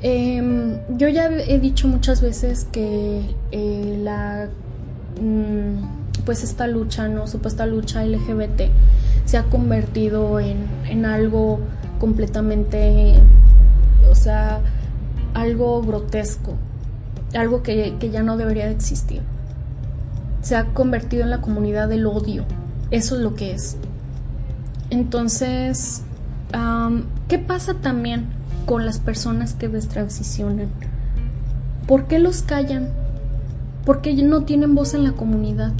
[0.01, 4.49] Em, yo ya he dicho muchas veces que eh, la
[5.19, 7.27] mm, pues esta lucha, ¿no?
[7.27, 8.69] Supuesta lucha LGBT
[9.25, 11.59] se ha convertido en, en algo
[11.99, 13.15] completamente,
[14.09, 14.59] o sea,
[15.33, 16.55] algo grotesco,
[17.33, 19.21] algo que, que ya no debería de existir.
[20.41, 22.43] Se ha convertido en la comunidad del odio.
[22.91, 23.77] Eso es lo que es.
[24.95, 26.03] Entonces,
[27.27, 28.27] ¿qué pasa también
[28.65, 30.69] con las personas que destransicionan?
[31.85, 32.87] ¿Por qué los callan?
[33.85, 35.73] ¿Por qué no tienen voz en la comunidad?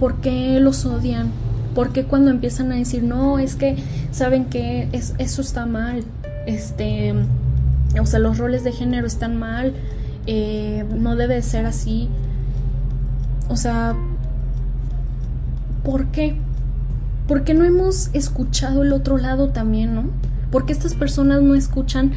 [0.00, 1.30] ¿Por qué los odian?
[1.76, 3.76] ¿Por qué cuando empiezan a decir, no, es que
[4.10, 6.02] saben que es, eso está mal?
[6.44, 7.14] Este,
[8.00, 9.74] o sea, los roles de género están mal,
[10.26, 12.08] eh, no debe ser así.
[13.48, 13.94] O sea,
[15.84, 16.34] ¿por qué?
[17.26, 20.04] ¿Por qué no hemos escuchado el otro lado también, no?
[20.50, 22.12] Porque estas personas no escuchan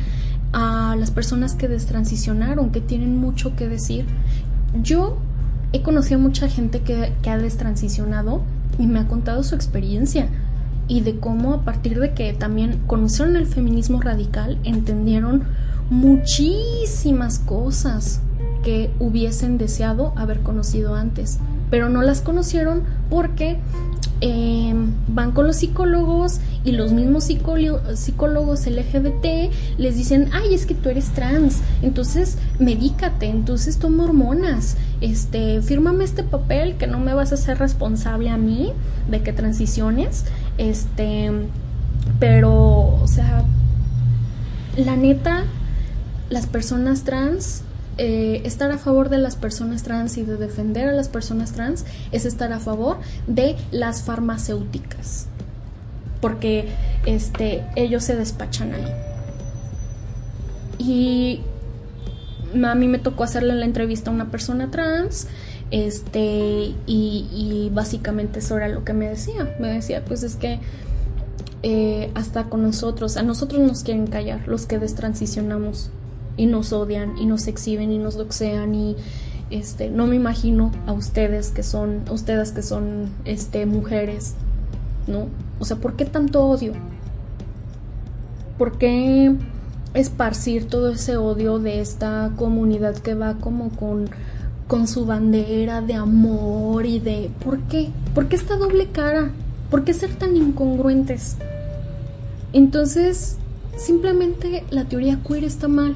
[0.52, 4.06] a las personas que destransicionaron, que tienen mucho que decir.
[4.82, 5.18] Yo
[5.74, 8.42] he conocido a mucha gente que, que ha destransicionado
[8.78, 10.28] y me ha contado su experiencia
[10.88, 15.44] y de cómo a partir de que también conocieron el feminismo radical, entendieron
[15.90, 18.22] muchísimas cosas
[18.64, 23.60] que hubiesen deseado haber conocido antes, pero no las conocieron porque
[24.22, 30.74] Em, van con los psicólogos y los mismos psicólogos LGBT les dicen, ay, es que
[30.74, 37.14] tú eres trans, entonces medícate, entonces toma hormonas, este, fírmame este papel que no me
[37.14, 38.72] vas a hacer responsable a mí
[39.12, 40.24] de que transiciones,
[40.58, 41.32] este,
[42.18, 43.44] pero, o sea,
[44.78, 45.44] la neta,
[46.30, 47.65] las personas trans
[47.98, 51.86] eh, estar a favor de las personas trans y de defender a las personas trans
[52.12, 52.98] es estar a favor
[53.28, 55.28] de las farmacéuticas
[56.22, 56.70] porque
[57.06, 58.86] este ellos se despachan ahí
[60.78, 61.42] y
[62.64, 65.28] a mí me tocó hacerle la entrevista a una persona trans,
[65.72, 69.56] este, y, básicamente eso era lo que me decía.
[69.60, 70.60] Me decía, pues es que
[71.64, 75.90] eh, hasta con nosotros, a nosotros nos quieren callar, los que destransicionamos,
[76.38, 78.96] y nos odian, y nos exhiben, y nos doxean, y
[79.50, 84.34] este, no me imagino a ustedes que son, ustedes que son, este, mujeres,
[85.08, 85.28] ¿no?
[85.60, 86.74] O sea, ¿por qué tanto odio?
[88.58, 89.36] ¿Por qué
[89.94, 94.10] esparcir todo ese odio de esta comunidad que va como con,
[94.68, 97.32] con su bandera de amor y de...
[97.44, 97.90] ¿Por qué?
[98.14, 99.32] ¿Por qué esta doble cara?
[99.70, 101.38] ¿Por qué ser tan incongruentes?
[102.54, 103.38] Entonces,
[103.78, 105.96] simplemente la teoría queer está mal.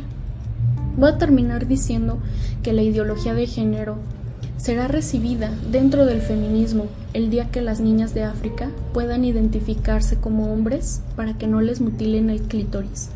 [0.98, 2.20] Voy a terminar diciendo
[2.64, 3.98] que la ideología de género
[4.58, 10.52] será recibida dentro del feminismo el día que las niñas de África puedan identificarse como
[10.52, 13.10] hombres para que no les mutilen el clítoris.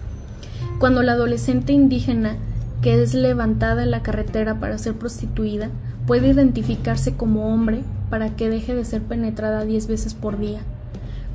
[0.79, 2.37] Cuando la adolescente indígena
[2.81, 5.69] que es levantada en la carretera para ser prostituida
[6.05, 10.61] puede identificarse como hombre para que deje de ser penetrada diez veces por día.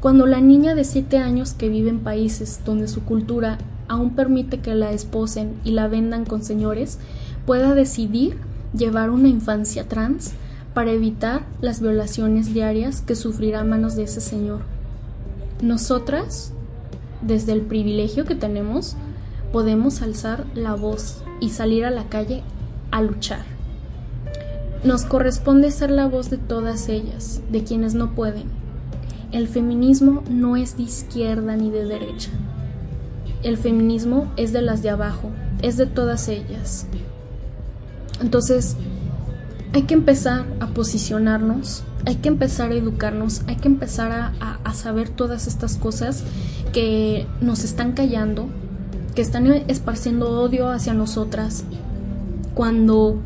[0.01, 3.59] Cuando la niña de siete años que vive en países donde su cultura
[3.89, 6.99] aún permite que la esposen y la vendan con señores,
[7.47, 8.37] pueda decidir
[8.75, 10.33] llevar una infancia trans
[10.75, 14.61] para evitar las violaciones diarias que sufrirá a manos de ese señor.
[15.63, 16.53] Nosotras,
[17.23, 18.97] desde el privilegio que tenemos,
[19.53, 22.43] podemos alzar la voz y salir a la calle
[22.91, 23.45] a luchar.
[24.85, 28.45] Nos corresponde ser la voz de todas ellas, de quienes no pueden.
[29.33, 32.31] El feminismo no es de izquierda ni de derecha.
[33.43, 35.31] El feminismo es de las de abajo,
[35.63, 36.87] es de todas ellas.
[38.21, 38.77] Entonces,
[39.73, 44.75] hay que empezar a posicionarnos, hay que empezar a educarnos, hay que empezar a, a,
[44.75, 46.25] saber todas estas cosas
[46.73, 48.49] que nos están callando,
[49.15, 51.65] que están esparciendo odio hacia nosotras,
[52.55, 53.21] cuando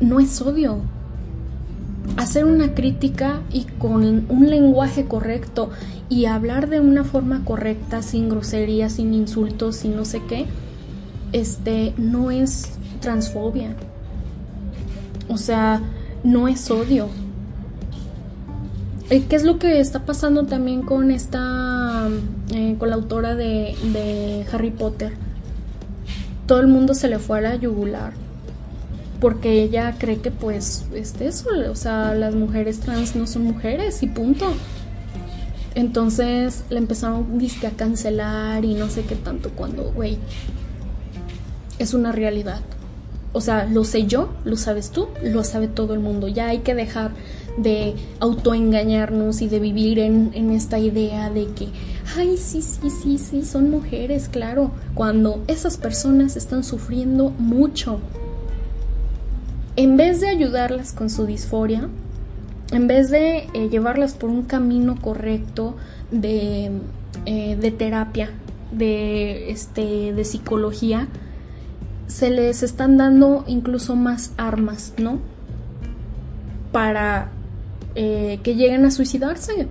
[0.00, 0.78] no es odio.
[2.16, 5.70] Hacer una crítica y con un lenguaje correcto
[6.10, 10.46] y hablar de una forma correcta, sin groserías, sin insultos, sin no sé qué,
[11.32, 13.76] este no es transfobia.
[15.28, 15.80] O sea,
[16.24, 17.08] no es odio.
[19.08, 22.08] Eh, ¿Qué es lo que está pasando también con esta,
[22.52, 25.12] eh, con la autora de, Harry Potter?
[26.46, 28.12] Todo el mundo se le fue a la yugular
[29.20, 34.02] porque ella cree que pues este eso, o sea, las mujeres trans no son mujeres
[34.02, 34.54] y punto.
[35.74, 37.26] Entonces le empezaron
[37.64, 40.18] a cancelar y no sé qué tanto cuando, güey,
[41.78, 42.60] es una realidad.
[43.32, 46.26] O sea, lo sé yo, lo sabes tú, lo sabe todo el mundo.
[46.26, 47.12] Ya hay que dejar
[47.56, 51.68] de autoengañarnos y de vivir en, en, esta idea de que,
[52.16, 58.00] ay, sí, sí, sí, sí, son mujeres, claro, cuando esas personas están sufriendo mucho.
[59.76, 61.88] En vez de ayudarlas con su disforia,
[62.72, 65.76] en vez de eh, llevarlas por un camino correcto
[66.10, 66.70] de,
[67.26, 68.30] eh, de terapia,
[68.72, 71.08] de, este, de psicología,
[72.06, 75.18] se les están dando incluso más armas, ¿no?
[76.72, 77.30] Para
[77.94, 79.68] eh, que lleguen a suicidarse.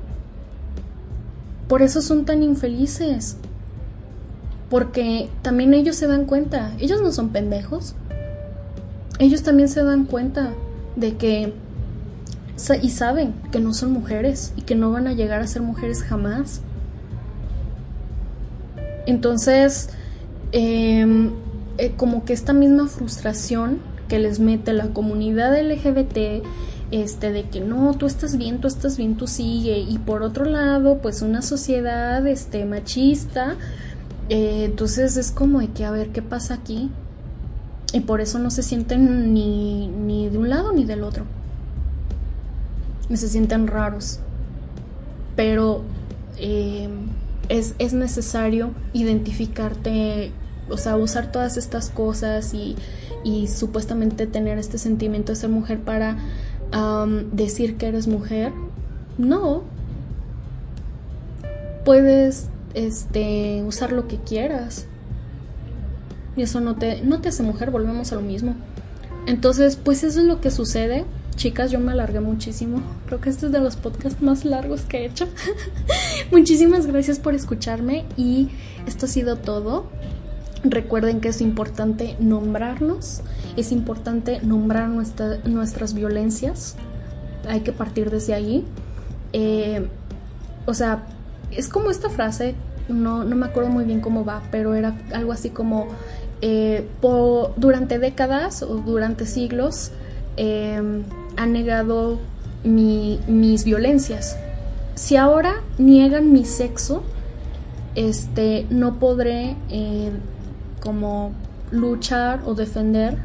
[1.68, 3.38] Por eso son tan infelices.
[4.70, 7.96] Porque también ellos se dan cuenta, ellos no son pendejos.
[9.18, 10.52] Ellos también se dan cuenta
[10.96, 11.54] de que
[12.82, 16.04] y saben que no son mujeres y que no van a llegar a ser mujeres
[16.04, 16.62] jamás.
[19.06, 19.90] Entonces,
[20.52, 21.32] eh,
[21.78, 26.44] eh, como que esta misma frustración que les mete la comunidad LGBT,
[26.92, 30.46] este, de que no, tú estás bien, tú estás bien, tú sigue, y por otro
[30.46, 33.56] lado, pues una sociedad, este, machista,
[34.30, 36.92] eh, entonces es como de que, a ver, ¿qué pasa aquí?
[37.94, 41.26] Y por eso no se sienten ni, ni de un lado ni del otro.
[43.14, 44.20] Se sienten raros.
[45.36, 45.84] Pero
[46.38, 46.90] eh,
[47.50, 50.32] es, es necesario identificarte
[50.70, 52.76] o sea, usar todas estas cosas y,
[53.24, 56.18] y supuestamente tener este sentimiento de ser mujer para
[57.32, 58.54] decir que eres mujer,
[59.18, 59.64] no.
[61.84, 64.86] Puedes este, usar lo que quieras.
[66.38, 68.54] Y eso no te, no te hace mujer, volvemos a lo mismo.
[69.26, 71.06] Entonces, pues eso es lo que sucede.
[71.40, 72.82] Chicas, yo me alargué muchísimo.
[73.06, 75.26] Creo que este es de los podcasts más largos que he hecho.
[76.32, 78.50] Muchísimas gracias por escucharme y
[78.86, 79.86] esto ha sido todo.
[80.66, 83.22] Recuerden que es importante nombrarnos,
[83.56, 86.76] es importante nombrar nuestras violencias,
[87.48, 88.66] hay que partir desde ahí.
[89.32, 89.88] Eh,
[90.66, 91.06] o sea,
[91.52, 92.54] es como esta frase,
[92.90, 95.88] no, no me acuerdo muy bien cómo va, pero era algo así como
[96.42, 99.92] eh, por, durante décadas o durante siglos
[100.36, 101.04] em,
[101.38, 102.20] han negado
[102.64, 104.38] mis violencias.
[104.96, 107.04] Si ahora niegan mi sexo,
[107.96, 110.12] este, no podré eh,
[110.82, 111.32] como
[111.72, 113.18] luchar o defender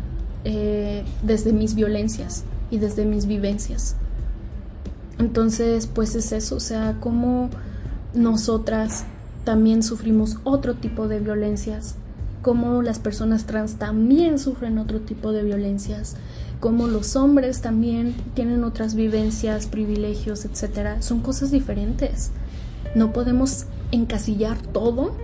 [0.44, 3.96] eh, desde mis violencias y desde mis vivencias.
[5.18, 7.50] Entonces, pues es eso, o sea, como
[8.14, 9.04] nosotras
[9.44, 11.96] también sufrimos otro tipo de violencias,
[12.42, 16.16] como las personas trans también sufren otro tipo de violencias,
[16.64, 21.02] como los hombres también tienen otras vivencias, privilegios, etcétera.
[21.02, 22.30] Son cosas diferentes.
[22.94, 25.14] No podemos encasillar todo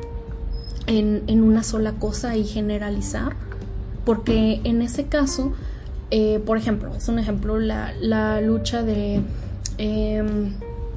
[0.86, 3.32] en, una sola cosa y generalizar,
[4.04, 5.54] porque en ese caso,
[6.10, 9.22] eh, por ejemplo, es un ejemplo la, lucha de,
[9.78, 10.52] em,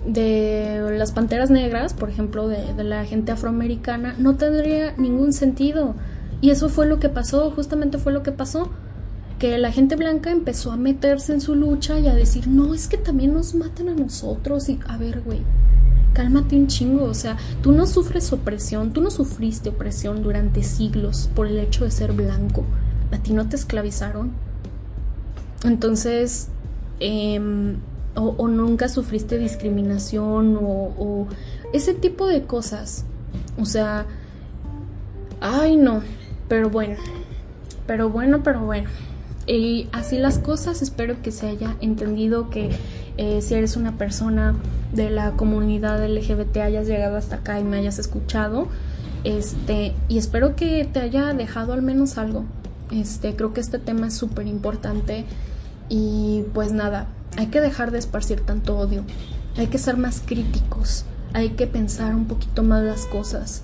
[0.06, 5.95] de las panteras negras, por ejemplo, de, de la gente afroamericana, no tendría ningún sentido.
[6.41, 8.70] Y eso fue lo que pasó, justamente fue lo que pasó
[9.44, 12.88] que la gente blanca empezó a meterse en su lucha y a decir, no, es
[12.88, 14.70] que también nos matan a nosotros.
[14.70, 15.41] Y a ver, güey,
[16.14, 17.03] cálmate un chingo.
[17.03, 21.84] O sea, tú no sufres opresión, tú no sufriste opresión durante siglos por el hecho
[21.84, 22.64] de ser blanco.
[23.11, 24.32] A ti no te esclavizaron.
[25.65, 26.48] Entonces,
[27.02, 27.80] em,
[28.15, 31.28] o, nunca sufriste discriminación o, o
[31.74, 33.03] ese tipo de cosas.
[33.60, 34.06] O sea,
[35.41, 36.02] ay no,
[36.48, 36.95] pero bueno,
[37.86, 38.90] pero bueno, pero bueno.
[39.45, 42.70] Y así las cosas, espero que se haya entendido que
[43.18, 44.56] eh, si eres una persona
[44.94, 48.68] de la comunidad LGBT hayas llegado hasta acá y me hayas escuchado.
[49.24, 52.45] Este, y espero que te haya dejado al menos algo.
[52.91, 55.26] Este, creo que este tema es súper importante.
[55.90, 57.07] Y pues nada,
[57.38, 59.03] hay que dejar de esparcir tanto odio.
[59.57, 61.06] Hay que ser más críticos.
[61.34, 63.64] Hay que pensar un poquito más las cosas.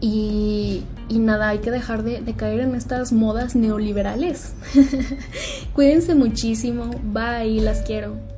[0.00, 4.54] Y, nada, hay que dejar de, de caer en estas modas neoliberales.
[5.74, 6.90] Cuídense muchísimo.
[7.02, 8.37] Bye, las quiero.